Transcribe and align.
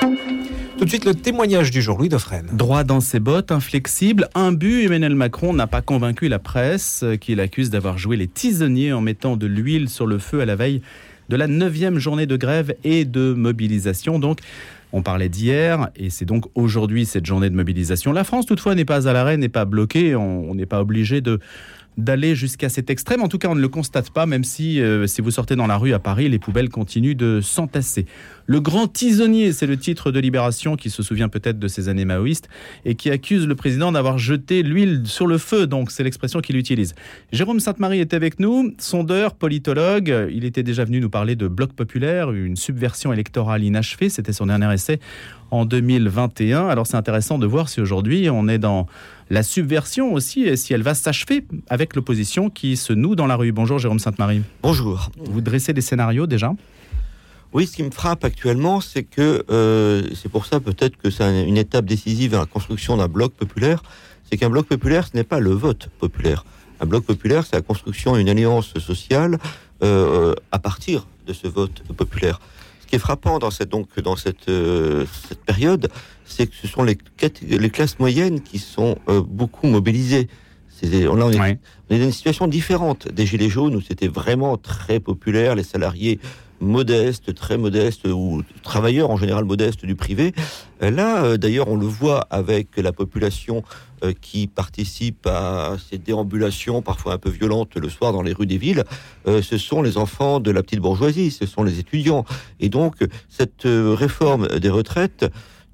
Tout 0.00 0.86
de 0.86 0.88
suite, 0.88 1.04
le 1.04 1.14
témoignage 1.14 1.70
du 1.70 1.82
jour, 1.82 1.98
Louis 1.98 2.08
Dauphren. 2.08 2.46
Droit 2.52 2.84
dans 2.84 3.00
ses 3.00 3.20
bottes, 3.20 3.52
inflexible, 3.52 4.28
but, 4.52 4.86
Emmanuel 4.86 5.14
Macron 5.14 5.52
n'a 5.52 5.66
pas 5.66 5.82
convaincu 5.82 6.28
la 6.28 6.38
presse 6.38 7.02
euh, 7.02 7.16
qu'il 7.16 7.38
accuse 7.40 7.68
d'avoir 7.68 7.98
joué 7.98 8.16
les 8.16 8.26
tisonniers 8.26 8.94
en 8.94 9.02
mettant 9.02 9.36
de 9.36 9.46
l'huile 9.46 9.90
sur 9.90 10.06
le 10.06 10.18
feu 10.18 10.40
à 10.40 10.46
la 10.46 10.56
veille 10.56 10.80
de 11.28 11.36
la 11.36 11.46
neuvième 11.46 11.98
journée 11.98 12.24
de 12.24 12.36
grève 12.36 12.74
et 12.82 13.04
de 13.04 13.34
mobilisation. 13.34 14.18
Donc, 14.18 14.40
on 14.92 15.02
parlait 15.02 15.28
d'hier 15.28 15.90
et 15.96 16.10
c'est 16.10 16.24
donc 16.24 16.46
aujourd'hui 16.54 17.04
cette 17.04 17.26
journée 17.26 17.50
de 17.50 17.54
mobilisation. 17.54 18.12
La 18.12 18.24
France, 18.24 18.46
toutefois, 18.46 18.74
n'est 18.74 18.86
pas 18.86 19.06
à 19.06 19.12
l'arrêt, 19.12 19.36
n'est 19.36 19.48
pas 19.48 19.64
bloquée. 19.64 20.16
On 20.16 20.54
n'est 20.54 20.66
pas 20.66 20.80
obligé 20.80 21.20
de 21.20 21.40
d'aller 21.98 22.34
jusqu'à 22.34 22.68
cet 22.68 22.90
extrême. 22.90 23.22
En 23.22 23.28
tout 23.28 23.38
cas, 23.38 23.48
on 23.48 23.54
ne 23.54 23.60
le 23.60 23.68
constate 23.68 24.10
pas, 24.10 24.26
même 24.26 24.44
si, 24.44 24.80
euh, 24.80 25.06
si 25.06 25.20
vous 25.20 25.30
sortez 25.30 25.56
dans 25.56 25.66
la 25.66 25.76
rue 25.76 25.92
à 25.92 25.98
Paris, 25.98 26.28
les 26.28 26.38
poubelles 26.38 26.68
continuent 26.68 27.16
de 27.16 27.40
s'entasser. 27.40 28.06
Le 28.46 28.60
grand 28.60 28.88
tisonnier, 28.88 29.52
c'est 29.52 29.66
le 29.66 29.76
titre 29.76 30.10
de 30.10 30.18
Libération 30.18 30.76
qui 30.76 30.90
se 30.90 31.02
souvient 31.02 31.28
peut-être 31.28 31.58
de 31.58 31.68
ces 31.68 31.88
années 31.88 32.04
maoïstes 32.04 32.48
et 32.84 32.94
qui 32.94 33.10
accuse 33.10 33.46
le 33.46 33.54
président 33.54 33.92
d'avoir 33.92 34.18
jeté 34.18 34.62
l'huile 34.62 35.02
sur 35.04 35.26
le 35.26 35.38
feu. 35.38 35.66
Donc, 35.66 35.90
c'est 35.90 36.02
l'expression 36.02 36.40
qu'il 36.40 36.56
utilise. 36.56 36.94
Jérôme 37.32 37.60
Sainte-Marie 37.60 38.00
est 38.00 38.14
avec 38.14 38.40
nous, 38.40 38.72
sondeur, 38.78 39.34
politologue. 39.34 40.28
Il 40.32 40.44
était 40.44 40.62
déjà 40.62 40.84
venu 40.84 41.00
nous 41.00 41.10
parler 41.10 41.36
de 41.36 41.48
Bloc 41.48 41.72
populaire, 41.72 42.32
une 42.32 42.56
subversion 42.56 43.12
électorale 43.12 43.62
inachevée. 43.62 44.08
C'était 44.08 44.32
son 44.32 44.46
dernier 44.46 44.72
essai 44.72 45.00
en 45.50 45.64
2021. 45.64 46.68
Alors, 46.68 46.86
c'est 46.86 46.96
intéressant 46.96 47.38
de 47.38 47.46
voir 47.46 47.68
si 47.68 47.80
aujourd'hui 47.80 48.28
on 48.30 48.48
est 48.48 48.58
dans 48.58 48.86
la 49.30 49.42
subversion 49.42 50.12
aussi, 50.12 50.42
et 50.42 50.56
si 50.56 50.72
elle 50.72 50.82
va 50.82 50.94
s'achever 50.94 51.44
avec 51.68 51.94
l'opposition 51.94 52.50
qui 52.50 52.76
se 52.76 52.92
noue 52.92 53.14
dans 53.14 53.26
la 53.26 53.36
rue. 53.36 53.52
Bonjour 53.52 53.78
Jérôme 53.78 54.00
Sainte-Marie. 54.00 54.42
Bonjour. 54.62 55.10
Vous 55.18 55.40
dressez 55.40 55.72
des 55.72 55.80
scénarios 55.80 56.26
déjà? 56.26 56.52
Oui, 57.52 57.66
ce 57.66 57.76
qui 57.76 57.82
me 57.82 57.90
frappe 57.90 58.24
actuellement, 58.24 58.80
c'est 58.80 59.02
que 59.02 59.44
euh, 59.50 60.02
c'est 60.14 60.28
pour 60.28 60.46
ça 60.46 60.60
peut-être 60.60 60.96
que 60.96 61.10
c'est 61.10 61.44
une 61.46 61.56
étape 61.56 61.84
décisive 61.84 62.32
dans 62.32 62.40
la 62.40 62.46
construction 62.46 62.96
d'un 62.96 63.08
bloc 63.08 63.32
populaire. 63.32 63.82
C'est 64.24 64.36
qu'un 64.36 64.50
bloc 64.50 64.66
populaire, 64.66 65.08
ce 65.08 65.16
n'est 65.16 65.24
pas 65.24 65.40
le 65.40 65.50
vote 65.50 65.88
populaire. 65.98 66.44
Un 66.80 66.86
bloc 66.86 67.04
populaire, 67.04 67.44
c'est 67.44 67.56
la 67.56 67.62
construction 67.62 68.16
d'une 68.16 68.28
alliance 68.28 68.72
sociale 68.78 69.38
euh, 69.82 70.34
à 70.52 70.58
partir 70.60 71.06
de 71.26 71.32
ce 71.32 71.48
vote 71.48 71.82
populaire. 71.96 72.40
Ce 72.90 72.96
qui 72.96 72.96
est 72.96 73.06
frappant 73.06 73.38
dans 73.38 73.52
cette 73.52 73.68
donc 73.68 74.00
dans 74.00 74.16
cette, 74.16 74.48
euh, 74.48 75.06
cette 75.28 75.44
période, 75.44 75.92
c'est 76.24 76.48
que 76.48 76.56
ce 76.56 76.66
sont 76.66 76.82
les, 76.82 76.98
les 77.48 77.70
classes 77.70 78.00
moyennes 78.00 78.40
qui 78.40 78.58
sont 78.58 78.98
euh, 79.08 79.22
beaucoup 79.22 79.68
mobilisées. 79.68 80.26
On, 80.82 80.86
est, 80.90 81.06
on 81.06 81.30
est 81.30 81.58
dans 81.88 82.04
une 82.04 82.10
situation 82.10 82.48
différente 82.48 83.06
des 83.06 83.26
Gilets 83.26 83.48
jaunes 83.48 83.76
où 83.76 83.80
c'était 83.80 84.08
vraiment 84.08 84.56
très 84.56 84.98
populaire, 84.98 85.54
les 85.54 85.62
salariés 85.62 86.18
modestes, 86.60 87.34
très 87.34 87.58
modestes, 87.58 88.06
ou 88.06 88.42
travailleurs 88.62 89.10
en 89.10 89.16
général 89.16 89.44
modestes 89.44 89.84
du 89.84 89.96
privé. 89.96 90.32
Euh, 90.82 90.90
là, 90.90 91.24
euh, 91.24 91.36
d'ailleurs, 91.36 91.68
on 91.68 91.76
le 91.76 91.86
voit 91.86 92.26
avec 92.30 92.76
la 92.76 92.92
population 92.92 93.62
qui 94.22 94.46
participe 94.46 95.26
à 95.26 95.76
ces 95.90 95.98
déambulations 95.98 96.80
parfois 96.80 97.12
un 97.12 97.18
peu 97.18 97.28
violentes 97.28 97.76
le 97.76 97.90
soir 97.90 98.14
dans 98.14 98.22
les 98.22 98.32
rues 98.32 98.46
des 98.46 98.56
villes. 98.56 98.84
ce 99.26 99.58
sont 99.58 99.82
les 99.82 99.98
enfants 99.98 100.40
de 100.40 100.50
la 100.50 100.62
petite 100.62 100.80
bourgeoisie, 100.80 101.30
ce 101.30 101.44
sont 101.44 101.62
les 101.64 101.80
étudiants. 101.80 102.24
Et 102.60 102.70
donc, 102.70 102.94
cette 103.28 103.64
réforme 103.66 104.48
des 104.58 104.70
retraites 104.70 105.26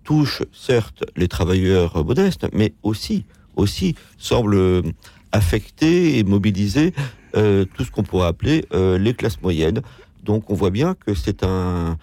touche 0.03 0.43
certes 0.53 1.05
les 1.15 1.29
travailleurs 1.29 2.05
modestes, 2.05 2.49
mais 2.53 2.75
aussi, 2.83 3.27
aussi 3.55 3.95
semble 4.19 4.83
affecter 5.31 6.19
et 6.19 6.25
mobiliser 6.25 6.93
euh, 7.37 7.67
tout 7.75 7.85
ce 7.85 7.91
qu'on 7.91 8.03
pourrait 8.03 8.29
appeler 8.29 8.65
euh, 8.73 8.99
les 8.99 9.13
classes 9.13 9.43
moyennes. 9.43 9.83
Donc 10.27 10.51
on 10.51 10.55
voit 10.55 10.71
bien 10.71 10.95
que 10.95 11.15
c'est 11.15 11.45
un, 11.45 11.97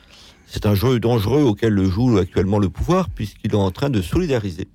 c'est 0.48 0.66
un 0.66 0.74
jeu 0.74 1.00
dangereux 1.00 1.44
auquel 1.44 1.74
le 1.74 1.86
joue 1.86 2.18
actuellement 2.18 2.58
le 2.58 2.70
pouvoir, 2.70 3.10
puisqu'il 3.10 3.52
est 3.52 3.56
en 3.56 3.72
train 3.72 3.90
de 3.90 4.02
solidariser 4.02 4.68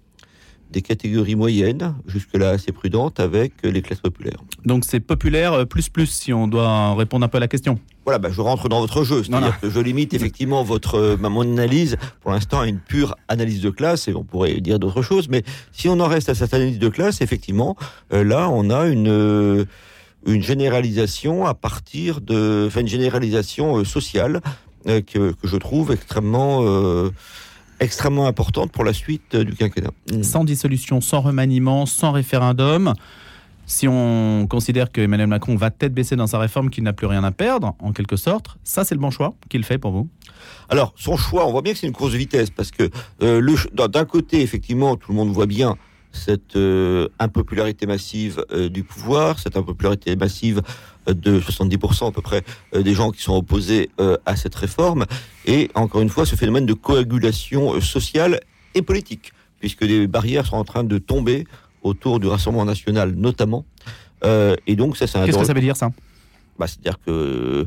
des 0.71 0.83
catégories 0.83 1.35
moyennes, 1.35 1.95
jusque-là 2.07 2.51
assez 2.51 2.73
prudentes, 2.73 3.21
avec 3.21 3.55
les 3.63 3.81
classes 3.81 4.01
populaires. 4.01 4.37
Donc 4.67 4.85
c'est 4.85 5.01
populaire 5.01 5.55
euh, 5.55 5.65
plus 5.65 5.89
plus, 5.89 6.07
si 6.07 6.31
on 6.35 6.47
doit 6.47 6.95
répondre 6.95 7.25
un 7.25 7.29
peu 7.29 7.39
à 7.39 7.41
la 7.41 7.49
question. 7.49 7.79
Voilà, 8.05 8.19
bah, 8.19 8.29
je 8.31 8.43
rentre 8.43 8.69
dans 8.69 8.81
votre 8.81 9.03
jeu, 9.03 9.23
c'est-à-dire 9.23 9.59
que 9.61 9.71
je 9.71 9.81
limite 9.81 10.13
effectivement 10.13 10.63
votre 10.65 10.97
euh, 10.97 11.17
mon 11.17 11.41
analyse 11.41 11.97
pour 12.21 12.33
l'instant 12.33 12.61
à 12.61 12.67
une 12.67 12.81
pure 12.81 13.17
analyse 13.29 13.63
de 13.63 13.71
classe, 13.71 14.09
et 14.09 14.15
on 14.15 14.25
pourrait 14.25 14.61
dire 14.61 14.79
d'autres 14.79 15.01
choses, 15.01 15.31
mais 15.31 15.43
si 15.73 15.89
on 15.89 15.99
en 16.01 16.07
reste 16.07 16.29
à 16.29 16.35
cette 16.35 16.53
analyse 16.53 16.79
de 16.79 16.89
classe, 16.91 17.23
effectivement, 17.23 17.75
euh, 18.13 18.23
là 18.23 18.51
on 18.51 18.69
a 18.69 18.89
une 18.89 19.67
une 20.27 20.43
généralisation 20.43 21.47
à 21.47 21.55
partir 21.55 22.21
de, 22.21 22.65
enfin 22.67 22.81
une 22.81 22.89
généralisation 22.89 23.85
sociale 23.85 24.41
que, 24.85 25.01
que, 25.01 25.33
je 25.45 25.57
trouve 25.57 25.93
extrêmement 25.93 27.11
extrêmement 27.81 28.27
importante 28.27 28.73
pour 28.73 28.85
la 28.85 28.93
suite 28.93 29.37
du 29.37 29.55
quinquennat. 29.55 29.93
Mm. 30.11 30.23
Sans 30.23 30.45
dissolution, 30.45 31.01
sans 31.01 31.21
remaniement, 31.21 31.87
sans 31.87 32.13
référendum. 32.13 32.95
Si 33.67 33.87
on 33.87 34.47
considère 34.49 34.91
que 34.91 35.03
Emmanuel 35.03 35.27
Macron 35.27 35.55
va 35.55 35.71
tête 35.71 35.93
baisser 35.93 36.17
dans 36.17 36.27
sa 36.27 36.39
réforme, 36.39 36.71
qu'il 36.71 36.85
n'a 36.85 36.95
plus 36.95 37.07
rien 37.07 37.23
à 37.23 37.31
perdre, 37.31 37.75
en 37.81 37.93
quelque 37.93 38.17
sorte, 38.17 38.57
ça 38.65 38.83
c'est 38.83 38.95
le 38.95 39.01
bon 39.01 39.11
choix 39.11 39.35
qu'il 39.51 39.63
fait 39.63 39.77
pour 39.77 39.93
vous? 39.93 40.09
Alors, 40.71 40.95
son 40.97 41.19
choix, 41.19 41.47
on 41.47 41.53
voit 41.53 41.61
bien 41.61 41.75
que 41.75 41.79
c'est 41.79 41.87
une 41.87 41.93
course 41.93 42.13
de 42.13 42.17
vitesse, 42.17 42.49
parce 42.49 42.71
que 42.71 42.89
euh, 43.23 43.57
d'un 43.75 44.07
côté, 44.07 44.41
effectivement, 44.41 44.97
tout 44.97 45.13
le 45.13 45.17
monde 45.17 45.31
voit 45.31 45.47
bien 45.47 45.77
cette 46.13 46.57
euh, 46.57 47.09
impopularité 47.19 47.87
massive 47.87 48.45
euh, 48.53 48.69
du 48.69 48.83
pouvoir, 48.83 49.39
cette 49.39 49.57
impopularité 49.57 50.17
massive 50.17 50.63
de 51.07 51.41
70% 51.41 52.09
à 52.09 52.13
peu 52.13 52.21
près 52.21 52.43
des 52.75 52.93
gens 52.93 53.11
qui 53.13 53.23
sont 53.23 53.35
opposés 53.35 53.89
à 54.27 54.37
cette 54.37 54.55
réforme, 54.55 55.07
et 55.47 55.71
encore 55.75 56.03
une 56.03 56.11
fois 56.11 56.27
ce 56.27 56.37
phénomène 56.37 56.67
de 56.67 56.75
coagulation 56.75 57.81
sociale 57.81 58.41
et 58.75 58.83
politique, 58.83 59.33
puisque 59.59 59.87
des 59.87 60.07
barrières 60.07 60.45
sont 60.45 60.57
en 60.57 60.65
train 60.65 60.85
de 60.85 60.99
tomber 60.99 61.47
autour 61.81 62.21
du 62.21 62.27
Rassemblement 62.27 62.67
national 62.67 63.13
notamment. 63.13 63.65
et 64.23 64.77
donc 64.77 64.99
ça, 64.99 65.07
c'est 65.07 65.25
Qu'est-ce 65.25 65.39
que 65.39 65.45
ça 65.47 65.55
veut 65.55 65.63
dire 65.63 65.79
ça? 65.79 65.89
Bah, 66.59 66.67
C'est-à-dire 66.67 66.99
que 67.07 67.67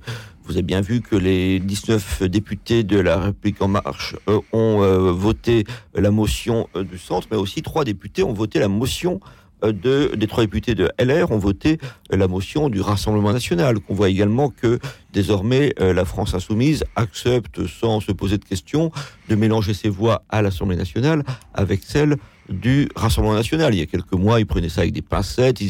vous 0.51 0.57
avez 0.57 0.63
bien 0.63 0.81
vu 0.81 0.99
que 0.99 1.15
les 1.15 1.59
19 1.59 2.23
députés 2.23 2.83
de 2.83 2.99
la 2.99 3.17
République 3.17 3.61
en 3.61 3.69
marche 3.69 4.17
euh, 4.27 4.41
ont 4.51 4.83
euh, 4.83 5.09
voté 5.13 5.63
la 5.95 6.11
motion 6.11 6.67
euh, 6.75 6.83
du 6.83 6.97
centre, 6.97 7.29
mais 7.31 7.37
aussi 7.37 7.61
trois 7.61 7.85
députés 7.85 8.21
ont 8.21 8.33
voté 8.33 8.59
la 8.59 8.67
motion 8.67 9.21
de, 9.63 10.13
des 10.13 10.27
trois 10.27 10.43
députés 10.43 10.75
de 10.75 10.91
LR 10.99 11.31
ont 11.31 11.37
voté 11.37 11.77
la 12.09 12.27
motion 12.27 12.67
du 12.67 12.81
Rassemblement 12.81 13.31
national. 13.31 13.79
Qu'on 13.79 13.93
voit 13.93 14.09
également 14.09 14.49
que 14.49 14.79
désormais 15.13 15.73
la 15.77 16.03
France 16.03 16.33
insoumise 16.33 16.83
accepte 16.95 17.67
sans 17.67 17.99
se 17.99 18.11
poser 18.11 18.39
de 18.39 18.43
questions 18.43 18.91
de 19.29 19.35
mélanger 19.35 19.75
ses 19.75 19.87
voix 19.87 20.23
à 20.29 20.41
l'Assemblée 20.41 20.75
nationale 20.75 21.23
avec 21.53 21.81
celle 21.83 22.17
du 22.49 22.89
Rassemblement 22.95 23.35
national. 23.35 23.75
Il 23.75 23.79
y 23.79 23.83
a 23.83 23.85
quelques 23.85 24.13
mois, 24.13 24.39
ils 24.39 24.47
prenaient 24.47 24.67
ça 24.67 24.81
avec 24.81 24.93
des 24.93 25.03
pincettes. 25.03 25.61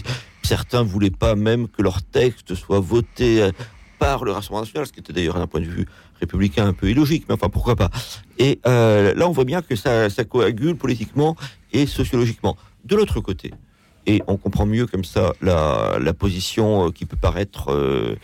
certains 0.42 0.84
voulaient 0.84 1.12
pas 1.12 1.36
même 1.36 1.68
que 1.68 1.82
leur 1.82 2.02
texte 2.02 2.56
soit 2.56 2.80
voté 2.80 3.52
par 4.02 4.26
le 4.26 4.32
Rassemblement 4.32 4.62
national, 4.62 4.88
ce 4.88 4.92
qui 4.92 5.00
était 5.00 5.14
d'ailleurs 5.14 5.38
d'un 5.38 5.46
point 5.46 5.62
de 5.62 5.68
vue 5.68 5.86
républicain 6.20 6.66
un 6.66 6.74
peu 6.74 6.90
illogique, 6.90 7.26
mais 7.30 7.36
enfin 7.36 7.50
pourquoi 7.50 7.76
pas. 7.76 7.92
Et 8.40 8.60
euh, 8.66 9.14
là, 9.14 9.30
on 9.30 9.32
voit 9.32 9.46
bien 9.46 9.62
que 9.62 9.76
ça, 9.76 10.10
coagule 10.28 10.76
politiquement 10.76 11.36
et 11.72 11.86
sociologiquement. 11.86 12.58
De 12.84 12.96
l'autre 12.96 13.20
côté, 13.20 13.54
et 14.08 14.24
on 14.26 14.38
comprend 14.38 14.66
mieux 14.66 14.88
comme 14.88 15.04
ça 15.04 15.34
la, 15.40 16.14
position 16.18 16.88
euh, 16.88 16.90
qui 16.90 17.06
peut 17.06 17.16
paraître, 17.16 17.72
euh, 17.72 18.16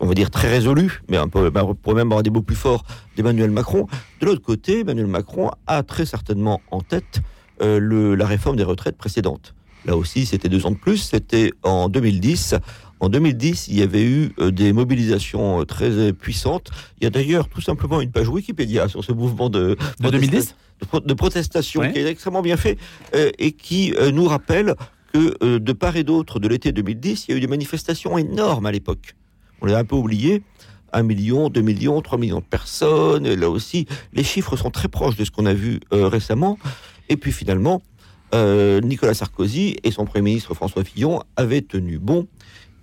on 0.00 0.06
va 0.06 0.14
dire, 0.14 0.28
très 0.28 0.50
résolue, 0.50 1.02
mais 1.08 1.18
un 1.18 1.28
peu, 1.28 1.52
on 1.54 1.74
pourrait 1.76 1.94
même 1.94 2.08
avoir 2.08 2.24
des 2.24 2.30
mots 2.30 2.42
plus 2.42 2.56
forts 2.56 2.84
d'Emmanuel 3.16 3.52
Macron. 3.52 3.86
De 4.20 4.26
l'autre 4.26 4.42
côté, 4.42 4.80
Emmanuel 4.80 5.06
Macron 5.06 5.52
a 5.68 5.84
très 5.84 6.04
certainement 6.04 6.60
en 6.72 6.80
tête 6.80 7.20
le, 7.60 8.16
la 8.16 8.26
réforme 8.26 8.56
des 8.56 8.64
retraites 8.64 8.96
précédentes. 8.96 9.54
Là 9.84 9.96
aussi, 9.96 10.26
c'était 10.26 10.48
deux 10.48 10.66
ans 10.66 10.70
de 10.70 10.76
plus, 10.76 10.98
c'était 10.98 11.52
en 11.62 11.88
2010. 11.88 12.56
En 13.02 13.08
2010, 13.08 13.66
il 13.66 13.80
y 13.80 13.82
avait 13.82 14.04
eu 14.04 14.30
euh, 14.38 14.52
des 14.52 14.72
mobilisations 14.72 15.60
euh, 15.60 15.64
très 15.64 15.90
euh, 15.90 16.12
puissantes. 16.12 16.70
Il 17.00 17.04
y 17.04 17.06
a 17.08 17.10
d'ailleurs 17.10 17.48
tout 17.48 17.60
simplement 17.60 18.00
une 18.00 18.12
page 18.12 18.28
Wikipédia 18.28 18.86
sur 18.86 19.02
ce 19.02 19.10
mouvement 19.10 19.50
de, 19.50 19.76
de 19.98 20.08
2010 20.08 20.54
de, 21.04 21.14
protestation 21.14 21.80
qui 21.92 21.98
est 21.98 22.06
extrêmement 22.06 22.42
bien 22.42 22.56
fait 22.56 22.76
et 23.12 23.52
qui 23.52 23.94
nous 24.12 24.24
rappelle 24.24 24.74
que 25.12 25.58
de 25.58 25.72
part 25.72 25.96
et 25.96 26.02
d'autre 26.02 26.40
de 26.40 26.48
l'été 26.48 26.72
2010, 26.72 27.26
il 27.26 27.30
y 27.30 27.34
a 27.34 27.36
eu 27.36 27.40
des 27.40 27.46
manifestations 27.46 28.18
énormes 28.18 28.66
à 28.66 28.72
l'époque. 28.72 29.14
On 29.60 29.66
l'a 29.66 29.78
un 29.78 29.84
peu 29.84 29.94
oublié. 29.94 30.42
1 30.92 31.04
million, 31.04 31.50
2 31.50 31.60
millions, 31.60 32.00
3 32.00 32.18
millions 32.18 32.40
de 32.40 32.44
personnes. 32.44 33.26
Et 33.26 33.36
là 33.36 33.48
aussi, 33.48 33.86
les 34.12 34.24
chiffres 34.24 34.56
sont 34.56 34.70
très 34.70 34.88
proches 34.88 35.16
de 35.16 35.24
ce 35.24 35.30
qu'on 35.30 35.46
a 35.46 35.54
vu 35.54 35.78
récemment. 35.92 36.58
Et 37.08 37.16
puis 37.16 37.30
finalement, 37.30 37.80
Nicolas 38.34 39.14
Sarkozy 39.14 39.76
et 39.84 39.92
son 39.92 40.04
Premier 40.04 40.22
ministre 40.22 40.52
François 40.54 40.82
Fillon 40.82 41.22
avaient 41.36 41.62
tenu 41.62 41.98
bon 41.98 42.26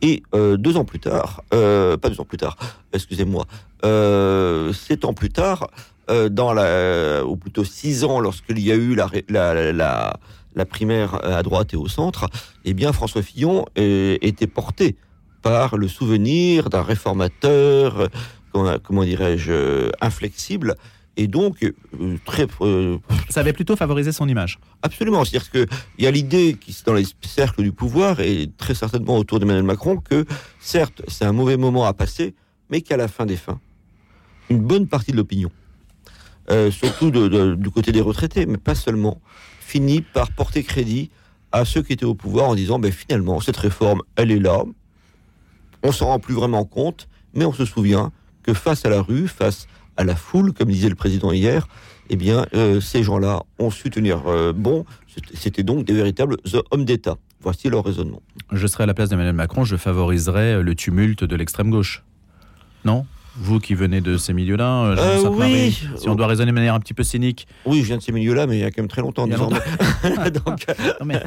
et 0.01 0.23
euh, 0.33 0.57
deux 0.57 0.77
ans 0.77 0.85
plus 0.85 0.99
tard, 0.99 1.43
euh, 1.53 1.97
pas 1.97 2.09
deux 2.09 2.19
ans 2.19 2.25
plus 2.25 2.37
tard, 2.37 2.57
excusez-moi, 2.93 3.45
euh, 3.85 4.73
sept 4.73 5.05
ans 5.05 5.13
plus 5.13 5.29
tard, 5.29 5.69
dans 6.31 6.53
la, 6.53 7.23
ou 7.23 7.37
plutôt 7.37 7.63
six 7.63 8.03
ans, 8.03 8.19
lorsqu'il 8.19 8.57
y 8.57 8.71
a 8.71 8.75
eu 8.75 8.95
la, 8.95 9.11
la, 9.29 9.71
la, 9.71 10.19
la, 10.55 10.65
primaire 10.65 11.23
à 11.23 11.43
droite 11.43 11.75
et 11.75 11.77
au 11.77 11.87
centre, 11.87 12.27
eh 12.65 12.73
bien 12.73 12.91
François 12.93 13.21
Fillon 13.21 13.67
était 13.75 14.47
porté 14.47 14.95
par 15.43 15.77
le 15.77 15.87
souvenir 15.87 16.71
d'un 16.71 16.81
réformateur, 16.81 18.09
comment 18.51 19.03
dirais-je, 19.03 19.91
inflexible, 20.01 20.77
Et 21.21 21.27
donc, 21.27 21.63
euh, 21.63 22.15
très, 22.23 22.47
euh, 22.61 22.97
Ça 23.29 23.41
avait 23.41 23.51
plutôt 23.51 23.75
favorisé 23.75 24.13
son 24.13 24.27
image. 24.29 24.57
absolument. 24.83 25.25
C'est-à-dire 25.25 25.51
qu'il 25.51 25.67
y 25.97 26.07
a 26.07 26.11
l'idée 26.11 26.55
qui, 26.59 26.73
dans 26.85 26.93
les 26.93 27.03
cercles 27.25 27.61
du 27.61 27.73
pouvoir, 27.73 28.21
et 28.21 28.49
très 28.57 28.73
certainement 28.73 29.17
autour 29.17 29.39
d'Emmanuel 29.39 29.65
Macron, 29.65 29.97
que 29.97 30.23
certes, 30.61 31.01
c'est 31.09 31.25
un 31.25 31.33
mauvais 31.33 31.57
moment 31.57 31.83
à 31.85 31.93
passer, 31.93 32.35
mais 32.69 32.79
qu'à 32.81 32.95
la 32.95 33.09
fin 33.09 33.25
des 33.25 33.35
fins, 33.35 33.59
une 34.49 34.59
bonne 34.61 34.87
partie 34.87 35.11
de 35.11 35.17
l'opinion, 35.17 35.51
euh, 36.51 36.71
surtout 36.71 37.11
de- 37.11 37.27
de- 37.27 37.55
du 37.55 37.69
côté 37.69 37.91
des 37.91 38.01
retraités, 38.01 38.45
mais 38.45 38.57
pas 38.57 38.75
seulement, 38.75 39.19
finit 39.59 40.01
par 40.01 40.31
porter 40.31 40.63
crédit 40.63 41.09
à 41.51 41.65
ceux 41.65 41.81
qui 41.81 41.91
étaient 41.93 42.05
au 42.05 42.15
pouvoir 42.15 42.47
en 42.47 42.55
disant 42.55 42.79
ben, 42.79 42.93
finalement, 42.93 43.41
cette 43.41 43.57
réforme, 43.57 44.01
elle 44.15 44.31
est 44.31 44.39
là, 44.39 44.63
on 45.83 45.91
s'en 45.91 46.05
rend 46.07 46.19
plus 46.19 46.33
vraiment 46.33 46.63
compte, 46.63 47.09
mais 47.33 47.43
on 47.43 47.51
se 47.53 47.65
souvient 47.65 48.11
que 48.41 48.53
face 48.53 48.85
à 48.85 48.89
la 48.89 49.01
rue, 49.01 49.27
face 49.27 49.67
à 49.99 50.03
la 50.05 50.15
foule, 50.15 50.53
comme 50.53 50.69
disait 50.69 50.87
le 50.89 50.95
président 50.95 51.31
hier, 51.33 51.67
eh 52.09 52.15
bien, 52.15 52.45
euh, 52.55 52.79
ces 52.79 53.03
gens-là 53.03 53.41
ont 53.59 53.69
su 53.69 53.89
tenir 53.89 54.23
euh, 54.27 54.53
bon. 54.53 54.85
C'était- 55.33 55.61
donc 55.63 55.83
des 55.85 55.93
véritables 55.93 56.37
hommes 56.71 56.85
d'État. 56.85 57.17
Voici 57.41 57.69
leur 57.69 57.83
raisonnement. 57.83 58.21
Je 58.51 58.65
serais 58.65 58.83
à 58.83 58.87
la 58.87 58.93
place 58.93 59.09
d'Emmanuel 59.09 59.35
Macron, 59.35 59.63
je 59.65 59.75
favoriserais 59.75 60.63
le 60.63 60.73
tumulte 60.75 61.23
de 61.25 61.35
l'extrême 61.35 61.69
gauche. 61.69 62.03
Non? 62.85 63.05
Vous 63.41 63.59
qui 63.59 63.73
venez 63.73 64.01
de 64.01 64.17
ces 64.17 64.33
milieux-là, 64.33 64.83
euh, 64.85 64.95
Euh, 64.97 65.29
oui. 65.29 65.77
si 65.97 66.09
on 66.09 66.15
doit 66.15 66.27
raisonner 66.27 66.51
de 66.51 66.55
manière 66.55 66.73
un 66.75 66.79
petit 66.79 66.93
peu 66.93 67.03
cynique. 67.03 67.47
Oui, 67.65 67.79
je 67.81 67.85
viens 67.85 67.97
de 67.97 68.01
ces 68.01 68.11
milieux-là, 68.11 68.47
mais 68.47 68.57
il 68.57 68.59
y 68.59 68.63
a 68.63 68.69
quand 68.71 68.81
même 68.81 68.89
très 68.89 69.01
longtemps. 69.01 69.27
Désormais. 69.27 69.59
Donc, 70.45 70.65
Non, 70.99 71.05
mais, 71.05 71.21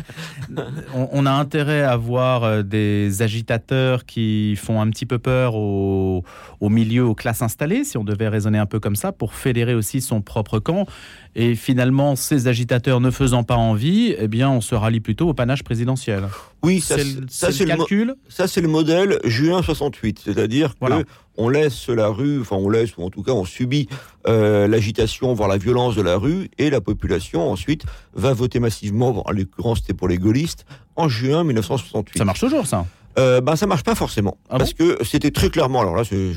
on, 0.94 1.08
on 1.12 1.26
a 1.26 1.30
intérêt 1.32 1.82
à 1.82 1.96
voir 1.96 2.44
euh, 2.44 2.62
des 2.62 3.22
agitateurs 3.22 4.04
qui 4.04 4.56
font 4.56 4.80
un 4.80 4.90
petit 4.90 5.06
peu 5.06 5.18
peur 5.18 5.54
au, 5.54 6.22
au 6.60 6.68
milieu, 6.68 7.04
aux 7.04 7.14
classes 7.14 7.42
installées, 7.42 7.84
si 7.84 7.96
on 7.96 8.04
devait 8.04 8.28
raisonner 8.28 8.58
un 8.58 8.66
peu 8.66 8.78
comme 8.80 8.96
ça, 8.96 9.12
pour 9.12 9.34
fédérer 9.34 9.74
aussi 9.74 10.00
son 10.00 10.20
propre 10.20 10.58
camp. 10.58 10.86
Et 11.34 11.54
finalement, 11.54 12.14
ces 12.14 12.46
agitateurs 12.46 13.00
ne 13.00 13.10
faisant 13.10 13.42
pas 13.42 13.56
envie, 13.56 14.14
eh 14.18 14.28
bien, 14.28 14.50
on 14.50 14.60
se 14.60 14.74
rallie 14.74 15.00
plutôt 15.00 15.28
au 15.30 15.34
panache 15.34 15.62
présidentiel. 15.62 16.24
oui, 16.62 16.80
ça, 16.80 16.96
C'est 17.28 17.64
le, 17.64 17.66
calcul 17.66 18.14
ça, 18.28 18.46
c'est 18.46 18.60
le 18.60 18.68
modèle 18.68 19.18
juin 19.24 19.62
68, 19.62 20.20
c'est-à-dire 20.24 20.74
que. 20.78 21.04
On 21.36 21.48
laisse 21.48 21.88
la 21.88 22.08
rue, 22.08 22.40
enfin 22.40 22.56
on 22.56 22.68
laisse, 22.68 22.96
ou 22.96 23.02
en 23.02 23.10
tout 23.10 23.22
cas 23.22 23.32
on 23.32 23.44
subit 23.44 23.88
euh, 24.26 24.68
l'agitation, 24.68 25.32
voire 25.34 25.48
la 25.48 25.56
violence 25.58 25.94
de 25.96 26.02
la 26.02 26.16
rue, 26.16 26.50
et 26.58 26.70
la 26.70 26.80
population 26.80 27.50
ensuite 27.50 27.84
va 28.14 28.32
voter 28.32 28.60
massivement. 28.60 29.22
En 29.26 29.32
l'occurrence, 29.32 29.78
c'était 29.78 29.94
pour 29.94 30.08
les 30.08 30.18
gaullistes 30.18 30.66
en 30.96 31.08
juin 31.08 31.44
1968. 31.44 32.18
Ça 32.18 32.24
marche 32.24 32.40
toujours, 32.40 32.66
ça. 32.66 32.84
Euh, 33.18 33.42
ben 33.42 33.56
ça 33.56 33.66
marche 33.66 33.82
pas 33.82 33.94
forcément 33.94 34.38
Ah 34.48 34.56
parce 34.56 34.72
que 34.72 34.96
c'était 35.04 35.30
très 35.30 35.50
clairement 35.50 35.82
alors 35.82 35.94
là 35.94 36.02
je, 36.02 36.32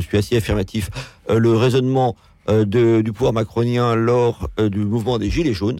suis 0.00 0.16
assez 0.16 0.34
affirmatif 0.34 0.88
euh, 1.28 1.38
le 1.38 1.54
raisonnement 1.54 2.16
euh, 2.48 2.64
de- 2.64 3.02
du 3.02 3.12
pouvoir 3.12 3.34
macronien 3.34 3.94
lors 3.96 4.48
du 4.58 4.78
mouvement 4.78 5.18
des 5.18 5.28
gilets 5.28 5.52
jaunes 5.52 5.78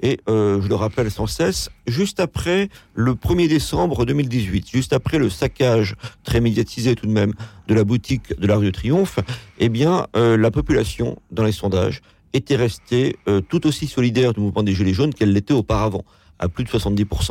et 0.00 0.20
euh, 0.28 0.60
je 0.60 0.68
le 0.68 0.74
rappelle 0.74 1.10
sans 1.10 1.26
cesse 1.26 1.70
juste 1.86 2.20
après 2.20 2.68
le 2.94 3.12
1er 3.12 3.48
décembre 3.48 4.04
2018 4.04 4.70
juste 4.70 4.92
après 4.92 5.18
le 5.18 5.30
saccage 5.30 5.96
très 6.24 6.40
médiatisé 6.40 6.94
tout 6.94 7.06
de 7.06 7.12
même 7.12 7.32
de 7.68 7.74
la 7.74 7.84
boutique 7.84 8.38
de 8.38 8.46
l'Arc 8.46 8.62
de 8.62 8.70
Triomphe 8.70 9.18
eh 9.58 9.68
bien 9.68 10.06
euh, 10.16 10.36
la 10.36 10.50
population 10.50 11.18
dans 11.30 11.44
les 11.44 11.52
sondages 11.52 12.02
était 12.32 12.56
restée 12.56 13.16
euh, 13.28 13.40
tout 13.40 13.66
aussi 13.66 13.86
solidaire 13.86 14.32
du 14.32 14.40
mouvement 14.40 14.62
des 14.62 14.74
gilets 14.74 14.94
jaunes 14.94 15.14
qu'elle 15.14 15.32
l'était 15.32 15.54
auparavant 15.54 16.04
à 16.40 16.48
plus 16.48 16.64
de 16.64 16.68
70%. 16.68 17.30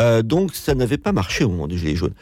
Euh, 0.00 0.22
donc 0.22 0.54
ça 0.54 0.74
n'avait 0.74 0.98
pas 0.98 1.12
marché 1.12 1.44
au 1.44 1.50
moment 1.50 1.68
des 1.68 1.78
Gilets 1.78 1.94
jaunes. 1.94 2.14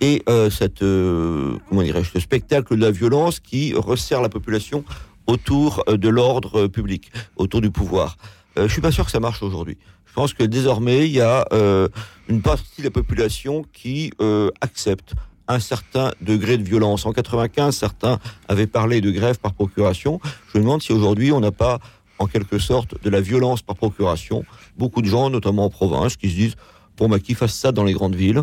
Et 0.00 0.24
cette, 0.50 0.80
comment 0.80 1.82
ce 1.82 2.20
spectacle 2.20 2.74
de 2.74 2.80
la 2.80 2.90
violence 2.90 3.38
qui 3.38 3.74
resserre 3.74 4.22
la 4.22 4.30
population 4.30 4.82
autour 5.26 5.84
de 5.86 6.08
l'ordre 6.08 6.68
public, 6.68 7.12
autour 7.36 7.60
du 7.60 7.70
pouvoir. 7.70 8.16
Euh, 8.58 8.66
je 8.66 8.72
suis 8.72 8.82
pas 8.82 8.92
sûr 8.92 9.04
que 9.04 9.10
ça 9.10 9.20
marche 9.20 9.42
aujourd'hui. 9.42 9.78
Je 10.06 10.12
pense 10.12 10.34
que 10.34 10.42
désormais 10.42 11.06
il 11.06 11.12
y 11.12 11.20
a 11.20 11.46
euh, 11.52 11.88
une 12.28 12.42
partie 12.42 12.80
de 12.80 12.84
la 12.84 12.90
population 12.90 13.64
qui 13.72 14.12
euh, 14.20 14.50
accepte 14.60 15.14
un 15.46 15.60
certain 15.60 16.12
degré 16.20 16.58
de 16.58 16.62
violence. 16.62 17.06
En 17.06 17.12
95, 17.12 17.76
certains 17.76 18.18
avaient 18.48 18.66
parlé 18.66 19.00
de 19.00 19.10
grève 19.10 19.38
par 19.38 19.52
procuration. 19.52 20.20
Je 20.52 20.58
me 20.58 20.64
demande 20.64 20.82
si 20.82 20.92
aujourd'hui 20.92 21.32
on 21.32 21.40
n'a 21.40 21.52
pas 21.52 21.80
en 22.18 22.26
quelque 22.26 22.58
sorte 22.58 23.02
de 23.02 23.10
la 23.10 23.20
violence 23.20 23.62
par 23.62 23.76
procuration. 23.76 24.44
Beaucoup 24.76 25.02
de 25.02 25.06
gens, 25.06 25.30
notamment 25.30 25.64
en 25.64 25.70
province, 25.70 26.16
qui 26.16 26.30
se 26.30 26.34
disent 26.34 26.56
bon 26.96 27.08
bah 27.08 27.18
qu'ils 27.18 27.34
fassent 27.34 27.56
ça 27.56 27.72
dans 27.72 27.84
les 27.84 27.94
grandes 27.94 28.14
villes, 28.14 28.42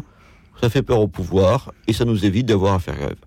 ça 0.62 0.70
fait 0.70 0.82
peur 0.82 1.00
au 1.00 1.08
pouvoir 1.08 1.72
et 1.88 1.94
ça 1.94 2.06
nous 2.06 2.26
évite 2.26 2.48
d'avoir 2.48 2.74
à 2.74 2.80
faire 2.80 2.96
grève. 2.96 3.18